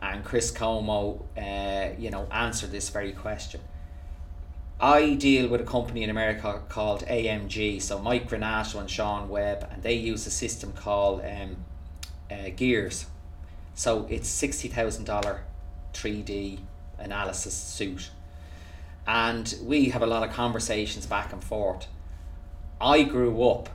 [0.00, 3.60] And Chris Como, uh, you know, answered this very question.
[4.80, 9.68] I deal with a company in America called AMG, so Mike Granato and Sean Webb,
[9.70, 11.56] and they use a system called um,
[12.30, 13.04] uh, Gears.
[13.80, 15.40] So it's sixty thousand dollar
[15.94, 16.58] three D
[16.98, 18.10] analysis suit,
[19.06, 21.86] and we have a lot of conversations back and forth.
[22.78, 23.70] I grew up,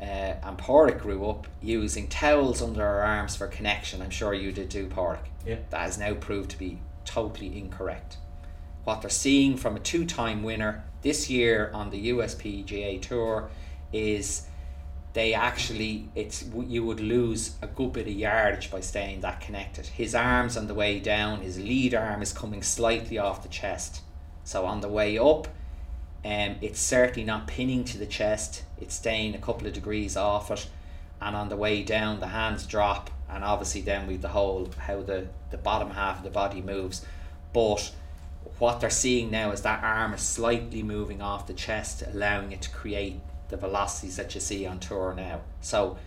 [0.00, 4.02] uh, and Padraig grew up using towels under our arms for connection.
[4.02, 5.20] I'm sure you did too, Padraig.
[5.46, 5.58] Yeah.
[5.70, 8.16] That has now proved to be totally incorrect.
[8.82, 13.48] What they're seeing from a two-time winner this year on the USPGA Tour
[13.92, 14.48] is
[15.16, 19.86] they actually it's you would lose a good bit of yardage by staying that connected.
[19.86, 24.02] His arms on the way down, his lead arm is coming slightly off the chest.
[24.44, 25.48] So on the way up,
[26.22, 28.64] um, it's certainly not pinning to the chest.
[28.78, 30.68] It's staying a couple of degrees off it,
[31.22, 35.00] and on the way down the hands drop, and obviously then we've the whole how
[35.00, 37.06] the the bottom half of the body moves,
[37.54, 37.90] but
[38.58, 42.60] what they're seeing now is that arm is slightly moving off the chest, allowing it
[42.60, 45.40] to create the velocities that you see on tour now.
[45.60, 45.98] So,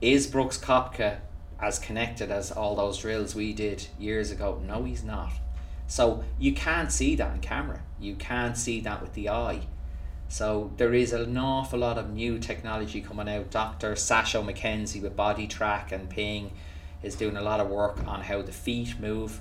[0.00, 1.18] is Brooks Koepka
[1.60, 4.60] as connected as all those drills we did years ago?
[4.64, 5.32] No, he's not.
[5.86, 7.80] So you can't see that on camera.
[8.00, 9.60] You can't see that with the eye.
[10.28, 13.50] So there is an awful lot of new technology coming out.
[13.50, 13.92] Dr.
[13.92, 16.52] Sasho MacKenzie with BodiTrak and Ping
[17.02, 19.40] is doing a lot of work on how the feet move.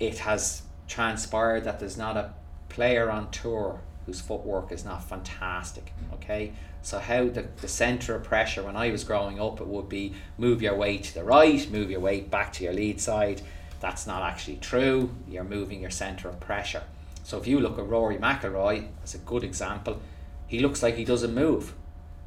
[0.00, 2.34] It has transpired that there's not a
[2.68, 5.92] player on tour whose footwork is not fantastic.
[6.14, 6.52] Okay,
[6.82, 10.14] so how the, the center of pressure when I was growing up, it would be
[10.38, 13.42] move your weight to the right, move your weight back to your lead side.
[13.80, 15.14] That's not actually true.
[15.28, 16.84] You're moving your center of pressure.
[17.22, 20.00] So if you look at Rory McIlroy as a good example,
[20.46, 21.74] he looks like he doesn't move.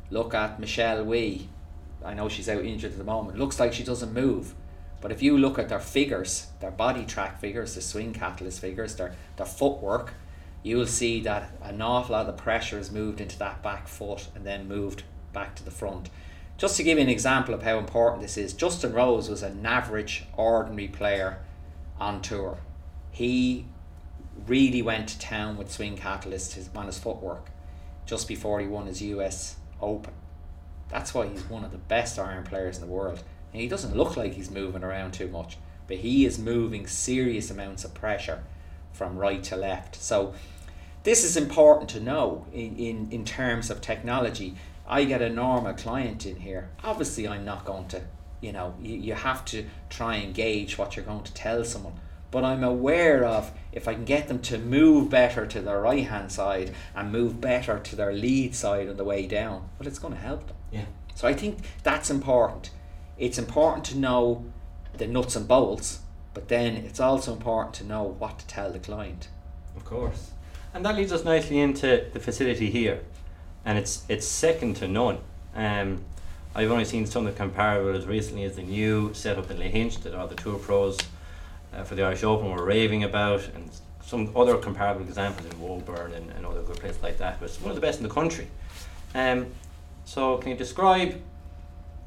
[0.09, 1.49] Look at Michelle Wie.
[2.03, 3.38] I know she's out injured at the moment.
[3.38, 4.53] Looks like she doesn't move.
[5.01, 9.13] But if you look at their figures, their BodiTrak figures, the swing catalyst figures, their,
[9.36, 10.13] their footwork,
[10.68, 13.88] you will see that an awful lot of the pressure is moved into that back
[13.88, 16.09] foot and then moved back to the front.
[16.57, 19.65] Just to give you an example of how important this is, Justin Rose was an
[19.65, 21.39] average, ordinary player
[21.99, 22.57] on tour.
[23.11, 23.65] He
[24.45, 27.49] really went to town with swing catalyst his, on his footwork
[28.05, 30.13] just before he won his US Open.
[30.89, 33.24] That's why he's one of the best iron players in the world.
[33.53, 35.57] And he doesn't look like he's moving around too much,
[35.88, 38.43] but he is moving serious amounts of pressure
[38.91, 39.95] from right to left.
[39.95, 40.34] So
[41.08, 44.55] this is important to know in, in, in terms of technology.
[44.86, 46.68] I get a normal client in here.
[46.84, 48.01] Obviously, I'm not going to,
[48.41, 51.93] you know, you, you have to try and gauge what you're going to tell someone.
[52.30, 56.05] But I'm aware of if I can get them to move better to their right
[56.05, 59.99] hand side and move better to their lead side on the way down, well, it's
[59.99, 60.58] going to help them.
[60.74, 60.86] Yeah.
[61.16, 62.70] So I think that's important.
[63.18, 64.43] It's important to know
[64.97, 66.01] the nuts and bolts,
[66.34, 69.30] but then it's also important to know what to tell the client.
[69.74, 70.32] Of course.
[70.78, 73.01] And that leads us nicely into the facility here.
[73.65, 75.17] And it's it's second to none.
[75.55, 76.05] Um,
[76.53, 80.03] I've only seen some of the comparables as recently as the new setup in Lahinch
[80.03, 80.99] that all the tour pros
[81.73, 83.71] uh, for the Irish Open were raving about, and
[84.05, 87.39] some other comparable examples in Woburn and, and other good places like that.
[87.39, 88.47] But it's one of the best in the country.
[89.15, 89.47] Um,
[90.05, 91.19] so, can you describe,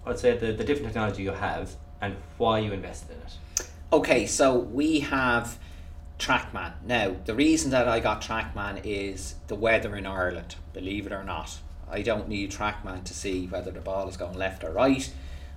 [0.06, 3.68] I'd say, the, the different technology you have and why you invested in it?
[3.92, 5.58] Okay, so we have
[6.20, 6.74] Trackman.
[6.84, 11.24] Now, the reason that I got Trackman is the weather in Ireland, believe it or
[11.24, 11.58] not.
[11.90, 15.10] I don't need Trackman to see whether the ball is going left or right.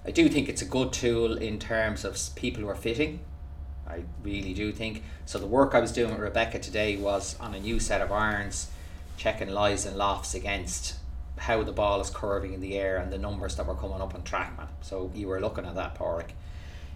[0.06, 3.20] I do think it's a good tool in terms of people who are fitting.
[3.88, 5.04] I really do think.
[5.26, 8.12] So the work I was doing with Rebecca today was on a new set of
[8.12, 8.72] irons,
[9.18, 10.96] checking lies and lofts against
[11.38, 14.16] how the ball is curving in the air and the numbers that were coming up
[14.16, 14.68] on Trackman.
[14.82, 16.34] So you were looking at that, Padraig.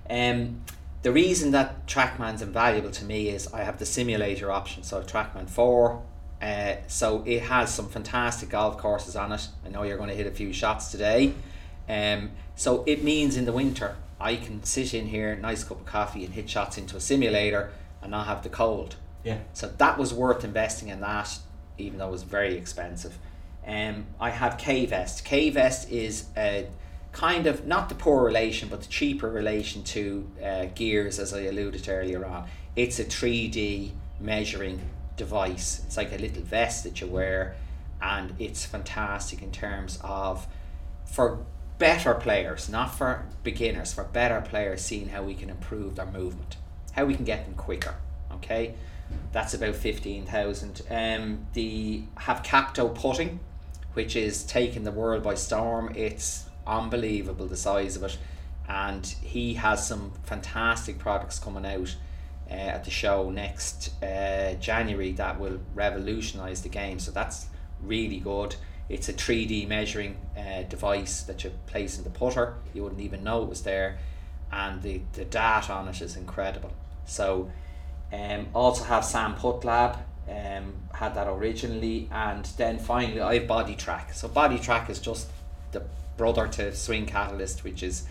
[0.10, 0.62] Um,
[1.04, 4.84] the reason that Trackman's invaluable to me is I have the simulator option.
[4.84, 6.02] So Trackman 4,
[6.42, 9.48] uh, so it has some fantastic golf courses on it.
[9.66, 11.34] I know you're going to hit a few shots today.
[11.88, 15.86] Um, so it means in the winter I can sit in here, nice cup of
[15.86, 17.72] coffee, and hit shots into a simulator
[18.02, 18.96] and not have the cold.
[19.24, 19.40] Yeah.
[19.54, 21.38] So that was worth investing in that,
[21.78, 23.18] even though it was very expensive.
[23.66, 25.26] Um, I have K-Vest.
[25.26, 26.68] K-Vest is a
[27.18, 31.42] kind of not the poor relation, but the cheaper relation to uh, gears, as I
[31.42, 32.48] alluded to earlier on.
[32.76, 34.82] It's a 3D measuring
[35.16, 35.82] device.
[35.88, 37.56] It's like a little vest that you wear,
[38.00, 40.46] and it's fantastic in terms of
[41.06, 41.44] for
[41.80, 46.58] better players, not for beginners, for better players, seeing how we can improve their movement,
[46.92, 47.96] how we can get them quicker.
[48.32, 48.76] Okay,
[49.32, 50.84] that's about fifteen thousand.
[50.92, 53.40] Um, the have Capto putting,
[53.94, 55.92] which is taking the world by storm.
[55.96, 58.18] It's unbelievable the size of it,
[58.68, 61.96] and he has some fantastic products coming out.
[62.50, 66.98] Uh, at the show next uh, January that will revolutionize the game.
[66.98, 67.48] So that's
[67.82, 68.56] really good.
[68.90, 72.56] It's a 3D measuring uh, device that you place in the putter.
[72.74, 73.98] You wouldn't even know it was there,
[74.52, 76.72] and the, the data on it is incredible.
[77.06, 77.52] So,
[78.14, 80.00] um, also have SAM PuttLab.
[80.30, 84.14] Um, had that originally, and then finally I have BodiTrak.
[84.14, 85.30] So BodiTrak is just
[85.72, 85.84] the
[86.18, 88.04] brother to Swing Catalyst, which is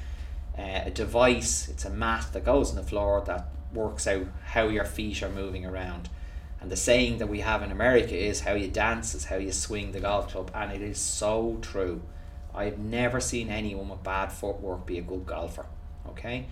[0.58, 1.68] uh, a device.
[1.68, 5.28] It's a mat that goes on the floor that works out how your feet are
[5.28, 6.08] moving around.
[6.60, 9.52] And the saying that we have in America is how you dance is how you
[9.52, 12.02] swing the golf club, and it is so true.
[12.54, 15.66] I've never seen anyone with bad footwork be a good golfer.
[16.08, 16.46] Okay,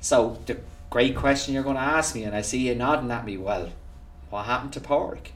[0.00, 0.58] so the
[0.90, 3.36] great question you're going to ask me, and I see you nodding at me.
[3.36, 3.70] Well,
[4.30, 5.32] what happened to Padraig?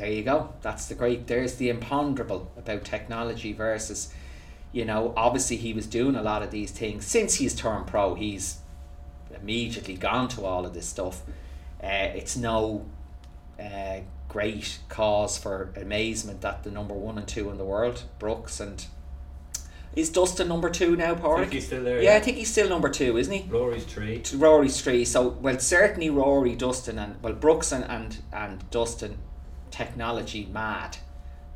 [0.00, 0.54] There you go.
[0.62, 1.26] That's the great.
[1.26, 4.10] There's the imponderable about technology versus
[4.72, 8.14] You know, obviously he was doing a lot of these things since he's turned pro.
[8.14, 8.60] He's
[9.34, 11.22] immediately gone to all of this stuff.
[11.84, 12.86] Uh, it's no
[13.60, 13.98] uh,
[14.28, 18.86] great cause for amazement that the number one and two in the world, Brooks and
[19.94, 21.52] is Dustin number two now, Padraig?
[21.52, 22.16] he's still there, Yeah, yeah.
[22.16, 23.50] I think he's still number two, isn't he?
[23.50, 24.20] Rory's tree.
[24.20, 25.04] to Rory's three.
[25.04, 29.18] So well, certainly Rory, Dustin, and well Brooks and and, and Dustin,
[29.70, 30.98] technology mad.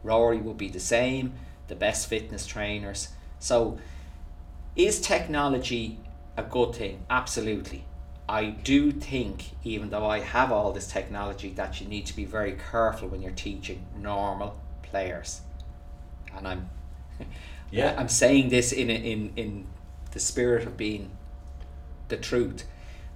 [0.03, 1.35] Rory will be the same.
[1.69, 3.09] The best fitness trainers.
[3.39, 3.79] So,
[4.77, 5.99] is technology
[6.37, 7.05] a good thing?
[7.09, 7.85] Absolutely.
[8.29, 12.25] I do think, even though I have all this technology, that you need to be
[12.25, 15.43] very careful when you're teaching normal players.
[16.37, 16.71] And I'm,
[17.71, 17.95] Yeah.
[17.99, 19.67] I'm saying this in in in
[20.13, 21.11] the spirit of being
[22.09, 22.65] the truth.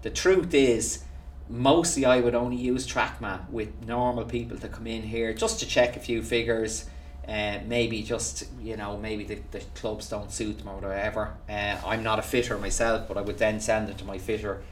[0.03, 1.05] The truth is,
[1.49, 5.67] mostly I would only use TrackMan with normal people to come in here just to
[5.67, 6.89] check a few figures.
[7.27, 11.35] Uh, maybe just you know maybe the, the clubs don't suit them or whatever.
[11.49, 14.63] Uh, I'm not a fitter myself, but I would then send it to my fitter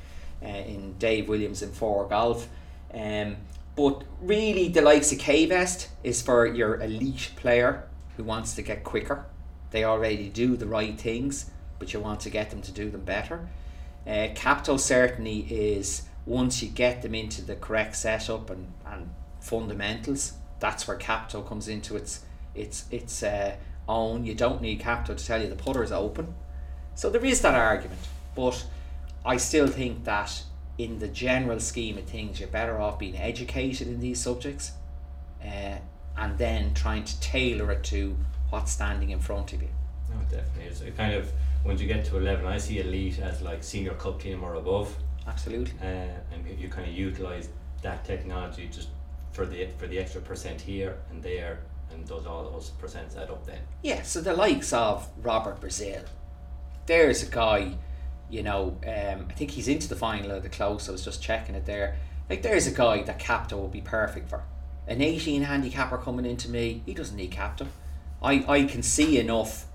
[0.43, 2.49] uh, in Dave Williams in Four Golf.
[2.95, 3.37] Um,
[3.75, 7.85] but really, the likes of K-Vest is for your elite player
[8.17, 9.27] who wants to get quicker.
[9.71, 13.03] They already do the right things, but you want to get them to do them
[13.03, 13.47] better.
[14.07, 19.11] Uh, Capto certainly is once you get them into the correct setup and, and
[19.41, 22.25] fundamentals, that's where Capto comes into its
[22.55, 23.57] its its uh,
[23.89, 24.25] own.
[24.25, 26.35] You don't need Capto to tell you the putter is open.
[26.95, 28.01] So there is that argument,
[28.35, 28.67] but
[29.25, 30.43] I still think that
[30.79, 34.73] in the general scheme of things, you're better off being educated in these subjects,
[35.43, 35.77] uh,
[36.17, 38.17] and then trying to tailor it to
[38.51, 39.69] what's standing in front of you.
[40.11, 40.81] No, it definitely is.
[40.81, 41.31] It kind of
[41.65, 44.97] once you get to eleven, I see elite as like senior cup team or above,
[45.27, 45.73] Absolutely.
[45.81, 45.85] uh,
[46.33, 47.49] and you, you kind of utilize
[47.83, 48.89] that technology just
[49.33, 51.61] for the for the extra percent here and there,
[51.93, 53.59] and does all those percents add up then.
[53.83, 56.03] Yeah, so the likes of Robert Brazil,
[56.87, 57.75] there's a guy,
[58.31, 60.89] you know, um, I think he's into the final of the close.
[60.89, 61.97] I was just checking it there.
[62.31, 64.43] Like, there's a guy that Capto would be perfect for.
[64.89, 67.67] An 18 handicapper coming into me, he doesn't need Capto.
[68.23, 69.67] I, I can see enough.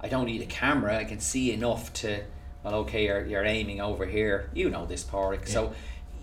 [0.00, 0.96] I don't need a camera.
[0.96, 2.24] I can see enough to,
[2.62, 4.50] well, okay, you're, you're aiming over here.
[4.52, 5.46] You know this, Padraig.
[5.46, 5.72] So,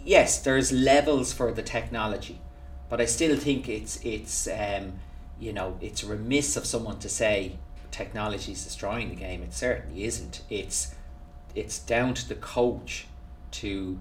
[0.06, 2.40] yes, there's levels for the technology,
[2.90, 4.94] but I still think it's it's um,
[5.40, 7.58] you know it's remiss of someone to say
[7.92, 9.42] technology is destroying the game.
[9.42, 10.42] It certainly isn't.
[10.50, 10.94] It's
[11.56, 13.08] it's down to the coach
[13.52, 14.00] to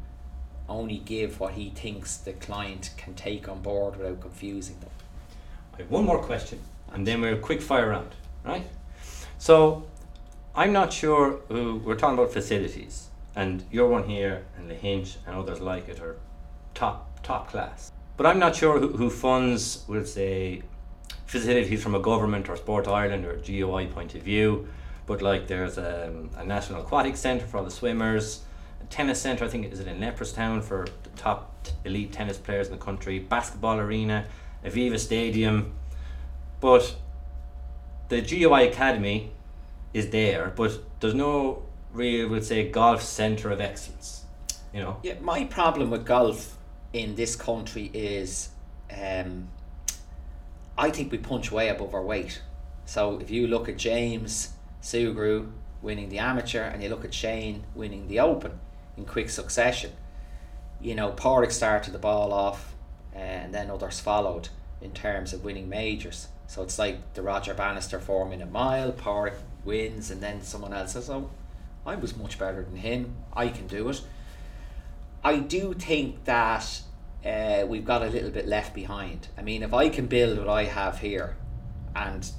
[0.68, 4.90] only give what he thinks the client can take on board without confusing them.
[5.74, 6.58] I have one more question,
[6.92, 8.10] and then we're a quick fire round,
[8.44, 8.66] right?
[9.38, 9.84] So,
[10.58, 15.18] I'm not sure who we're talking about facilities, and your one here and the Hinch
[15.26, 16.16] and others like it are
[16.72, 17.92] top top class.
[18.16, 20.62] But I'm not sure who, who funds, we'll say,
[21.26, 24.66] facilities from a government or Sport Ireland or GUI point of view.
[25.04, 28.40] But like, there's um, a national aquatic centre for all the swimmers,
[28.80, 29.44] a tennis centre.
[29.44, 33.18] I think is it in Leopardstown for the top elite tennis players in the country,
[33.18, 34.24] basketball arena,
[34.64, 35.74] Aviva Stadium.
[36.60, 36.96] But
[38.08, 39.32] the GUI Academy
[39.96, 44.24] is there, but there's no real, we'll say, golf centre of excellence.
[44.74, 46.58] You know, Yeah, my problem with golf
[46.92, 48.50] in this country is
[48.90, 49.48] um,
[50.76, 52.42] I think we punch way above our weight.
[52.84, 54.50] So if you look at James
[54.82, 58.60] Sugrue winning the amateur and you look at Shane winning the open
[58.98, 59.92] in quick succession,
[60.78, 62.74] you know, Padraig started the ball off
[63.14, 64.50] uh, and then others followed
[64.82, 66.28] in terms of winning majors.
[66.48, 69.32] So it's like the Roger Bannister four minute mile, Padraig
[69.66, 71.30] wins and then someone else says, Oh,
[71.84, 74.00] I was much better than him, I can do it.
[75.22, 76.82] I do think that
[77.24, 79.28] uh, we've got a little bit left behind.
[79.36, 81.36] I mean, if I can build what I have here,
[81.94, 82.30] and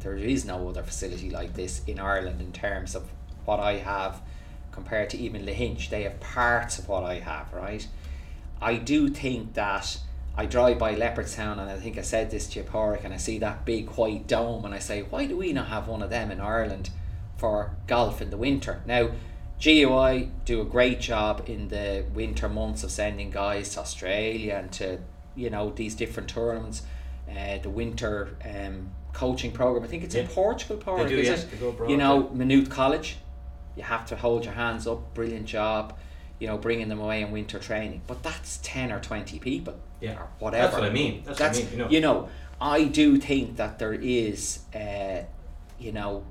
[0.00, 3.10] there is no other facility like this in Ireland in terms of
[3.44, 4.20] what I have
[4.70, 7.86] compared to even Lahinch, they have parts of what I have, right?
[8.60, 9.98] I do think that
[10.36, 13.18] I drive by Leopardstown and I think I said this to you, Padraig, and I
[13.18, 16.10] see that big white dome and I say, why do we not have one of
[16.10, 16.90] them in Ireland
[17.36, 18.82] for golf in the winter?
[18.86, 19.10] Now,
[19.62, 24.72] GUI do a great job in the winter months of sending guys to Australia and
[24.72, 24.98] to
[25.36, 26.82] you know these different tournaments.
[27.30, 29.84] Uh, the winter um, coaching program.
[29.84, 30.32] I think it's in Yeah.
[30.34, 30.76] Portugal.
[30.78, 31.62] Padraig, do, is it?
[31.62, 32.36] Abroad, you know, yeah.
[32.36, 33.18] Maynooth College.
[33.76, 35.14] You have to hold your hands up.
[35.14, 35.96] Brilliant job.
[36.40, 38.02] You know, bringing them away in winter training.
[38.08, 39.76] But that's ten or twenty people.
[40.02, 40.18] Yeah.
[40.20, 40.62] Or whatever.
[40.64, 41.22] That's what I mean.
[41.24, 42.28] That's what I mean, you know.
[42.60, 45.22] I do think that there is, uh,
[45.80, 46.24] you know,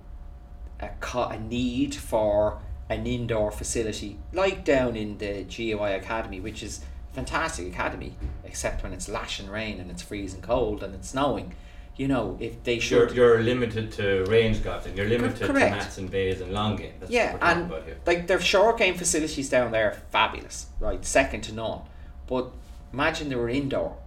[0.79, 2.59] a, co- a need for
[2.89, 8.15] an indoor facility like down in the GUI Academy, which is a fantastic academy,
[8.45, 11.53] except when it's lashing rain and it's freezing cold and it's snowing.
[11.97, 13.11] you know, if they You're, should.
[13.17, 16.93] you're limited to range golf, and you're limited to mats and bays and long game.
[16.99, 17.97] That's yeah, what we're talking and about here.
[18.07, 21.03] like their short game facilities down there, fabulous, right?
[21.05, 21.81] Second to none.
[22.27, 22.51] But
[22.93, 23.97] imagine they were indoor.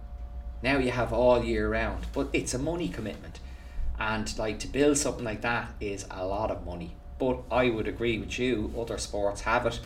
[0.61, 3.39] Now you have all year round, but it's a money commitment,
[3.99, 6.95] and like to build something like that is a lot of money.
[7.17, 8.73] But I would agree with you.
[8.77, 9.79] Other sports have it.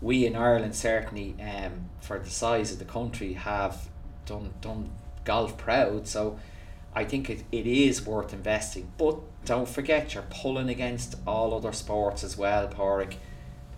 [0.00, 3.88] We in Ireland certainly, um, for the size of the country, have
[4.26, 4.90] done done
[5.24, 6.06] golf proud.
[6.06, 6.38] So
[6.94, 8.92] I think it, it is worth investing.
[8.96, 13.16] But don't forget, you're pulling against all other sports as well, Padraig.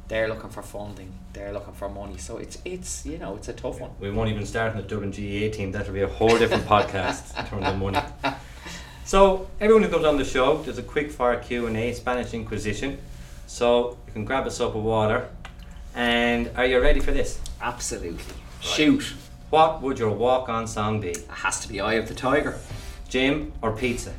[0.08, 1.12] They're looking for funding.
[1.34, 2.16] They're looking for money.
[2.16, 3.90] So it's it's you know it's a tough one.
[4.00, 5.70] We won't even start on the Dublin GAA team.
[5.72, 8.00] That'll be a whole different podcast in terms of money.
[9.08, 12.34] So everyone who comes on the show, there's a quick fire Q and A, Spanish
[12.34, 12.98] Inquisition.
[13.46, 15.30] So you can grab a cup of water.
[15.94, 17.40] And are you ready for this?
[17.62, 18.34] Absolutely.
[18.60, 19.14] Shoot.
[19.48, 21.12] What would your walk-on song be?
[21.12, 22.58] It has to be Eye of the Tiger.
[23.08, 24.12] Gym or pizza?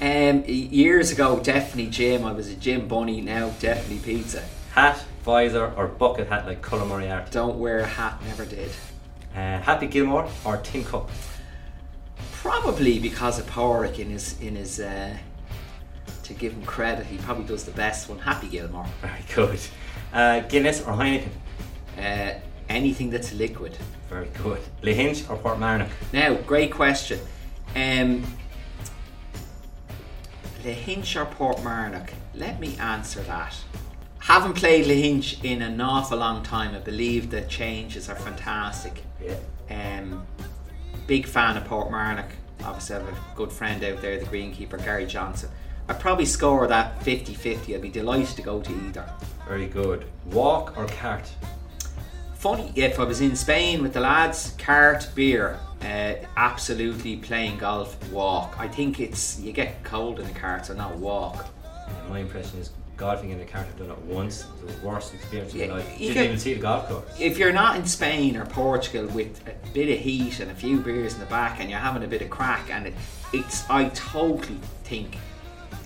[0.00, 2.24] Um, years ago, definitely gym.
[2.24, 3.20] I was a gym bunny.
[3.20, 4.44] Now, definitely pizza.
[4.72, 7.30] Hat, visor, or bucket hat like Colin Moriarty?
[7.30, 8.22] Don't wear a hat.
[8.26, 8.70] Never did.
[9.34, 11.10] Uh, Happy Gilmore or Tin Cup?
[12.32, 14.80] Probably because of Padraig in his in his.
[14.80, 15.16] Uh,
[16.24, 18.18] to give him credit, he probably does the best one.
[18.18, 18.86] Happy Gilmore.
[19.00, 19.60] Very good.
[20.12, 21.28] Uh, Guinness or Heineken?
[21.98, 23.76] Uh, anything that's liquid.
[24.08, 24.60] Very good.
[24.82, 25.88] Lahinch or Portmarnock?
[26.12, 27.18] Now, great question.
[27.74, 28.24] Um,
[30.64, 32.10] Lahinch or Portmarnock?
[32.34, 33.56] Let me answer that.
[34.22, 36.76] Haven't played Lahinch in an awful long time.
[36.76, 39.02] I believe the changes are fantastic.
[39.20, 39.98] Yeah.
[39.98, 40.24] Um,
[41.08, 42.30] big fan of Portmarnock.
[42.62, 45.50] Obviously, I have a good friend out there, the greenkeeper Gary Johnson.
[45.88, 47.74] I'd probably score that 50 50.
[47.74, 49.12] I'd be delighted to go to either.
[49.48, 50.04] Very good.
[50.26, 51.28] Walk or cart?
[52.36, 57.98] Funny, if I was in Spain with the lads, cart, beer, uh, absolutely playing golf,
[58.12, 58.54] walk.
[58.56, 61.48] I think it's you get cold in the cart, so not walk.
[62.08, 62.70] My impression is
[63.02, 63.66] golfing in the cart.
[63.66, 64.44] I've done it once.
[64.44, 66.00] It was the worst experience of my life.
[66.00, 67.04] you Didn't get- even see the golf course.
[67.18, 70.78] If you're not in Spain or Portugal with a bit of heat and a few
[70.78, 72.94] beers in the back, and you're having a bit of crack, and it,
[73.32, 75.16] it's, I totally think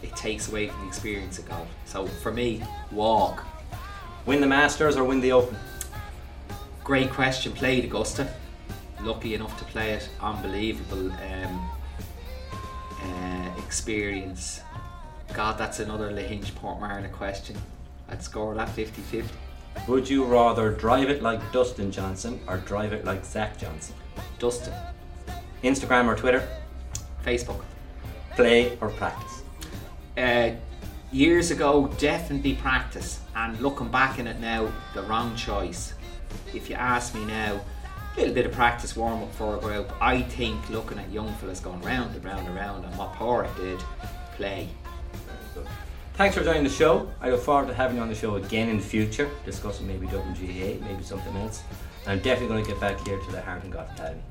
[0.02, 1.66] it takes away from the experience of golf.
[1.86, 2.62] So for me,
[2.92, 3.42] walk.
[4.26, 5.56] Win the Masters or win the Open?
[6.84, 7.52] Great question.
[7.52, 8.28] Played Augusta.
[9.00, 10.06] Lucky enough to play it.
[10.20, 11.70] Unbelievable um,
[13.02, 14.60] uh, experience.
[15.32, 17.56] God, that's another Lahinch Portmarnock question.
[18.08, 19.34] I'd score that 50 50.
[19.88, 23.94] Would you rather drive it like Dustin Johnson or drive it like Zach Johnson?
[24.38, 24.72] Dustin.
[25.62, 26.48] Instagram or Twitter?
[27.24, 27.62] Facebook.
[28.34, 29.42] Play or practice?
[30.16, 30.52] Uh,
[31.12, 33.20] years ago, definitely practice.
[33.34, 35.94] And looking back in it now, the wrong choice.
[36.54, 37.60] If you ask me now,
[38.16, 39.92] a little bit of practice warm up for a group.
[40.00, 43.54] I think looking at young fellas going round and round and round and what Padraig
[43.56, 43.80] did,
[44.36, 44.68] play.
[46.16, 47.10] Thanks for joining the show.
[47.20, 50.06] I look forward to having you on the show again in the future, discussing maybe
[50.06, 51.62] WGA, maybe something else.
[52.06, 54.22] I'm definitely going to get back here to the and Golf Academy.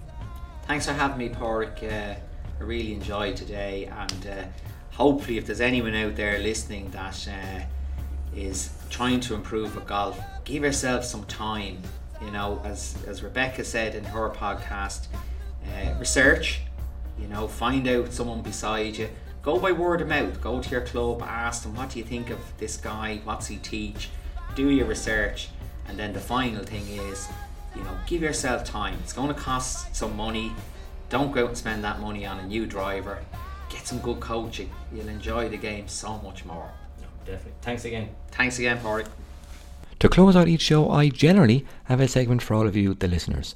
[0.64, 1.84] Thanks for having me, Padraig.
[1.84, 2.16] Uh,
[2.60, 4.46] I really enjoyed today, and uh,
[4.96, 7.66] hopefully, if there's anyone out there listening that uh,
[8.36, 11.78] is trying to improve with golf, give yourself some time.
[12.20, 15.06] You know, as as Rebecca said in her podcast,
[15.68, 16.62] uh, research.
[17.20, 19.10] You know, find out someone beside you.
[19.46, 20.42] Go by word of mouth.
[20.42, 23.58] Go to your club, ask them what do you think of this guy, what's he
[23.58, 24.10] teach.
[24.56, 25.50] Do your research,
[25.88, 27.30] and then the final thing is
[27.76, 28.98] you know, give yourself time.
[29.04, 30.52] It's going to cost some money.
[31.10, 33.20] Don't go out and spend that money on a new driver.
[33.70, 34.72] Get some good coaching.
[34.92, 36.72] You'll enjoy the game so much more.
[37.00, 37.54] No, definitely.
[37.62, 38.10] Thanks again.
[38.32, 39.08] Thanks again, Padraig.
[40.00, 43.08] To close out each show, I generally have a segment for all of you, the
[43.08, 43.56] listeners.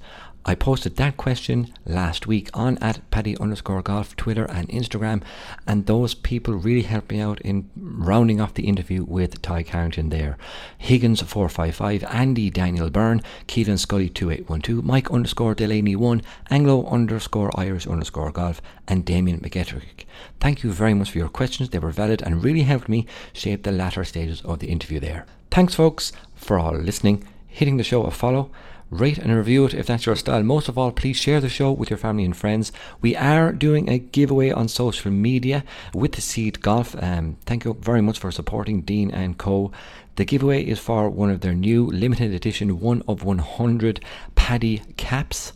[0.49, 5.21] I posted that question last week on at Paddy underscore golf Twitter and Instagram,
[5.67, 10.09] and those people really helped me out in rounding off the interview with Tadhg Harrington
[10.09, 10.39] there.
[10.79, 15.53] Higgins four five five, Andy Daniel Byrne, Keelan Scully two eight one two, Mike underscore
[15.53, 20.05] Delaney one, Anglo underscore Irish underscore golf, and Damien McGettrick.
[20.39, 21.69] Thank you very much for your questions.
[21.69, 25.27] They were valid and really helped me shape the latter stages of the interview there.
[25.51, 28.49] Thanks, folks, for all listening, hitting the show a follow.
[28.91, 30.41] Rate and review it if that's your style.
[30.41, 32.71] Most of all, please share the show with your family and friends.
[33.01, 35.63] We are doing a giveaway on social media
[35.93, 36.95] with the Seed Golf.
[36.99, 39.71] Um, thank you very much for supporting Dean and Co.
[40.15, 45.53] The giveaway is for one of their new limited edition 1 of 100 Paddy caps.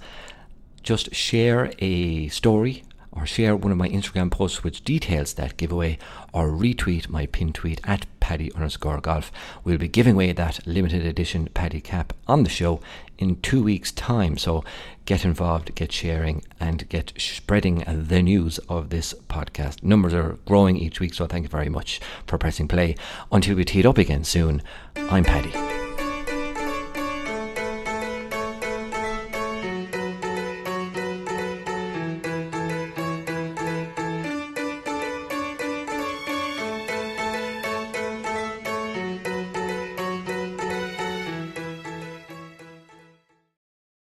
[0.84, 2.84] Just share a story
[3.16, 5.98] or share one of my Instagram posts which details that giveaway,
[6.34, 9.32] or retweet my pin tweet at paddy underscore golf.
[9.64, 12.82] We'll be giving away that limited edition paddy cap on the show
[13.18, 14.38] in two weeks' time.
[14.38, 14.64] So
[15.06, 19.84] get involved, get sharing, and get spreading the news of this podcast.
[19.84, 22.96] Numbers are growing each week, so thank you very much for pressing play.
[23.32, 24.62] Until we tee it up again soon,
[24.96, 25.93] I'm Paddy.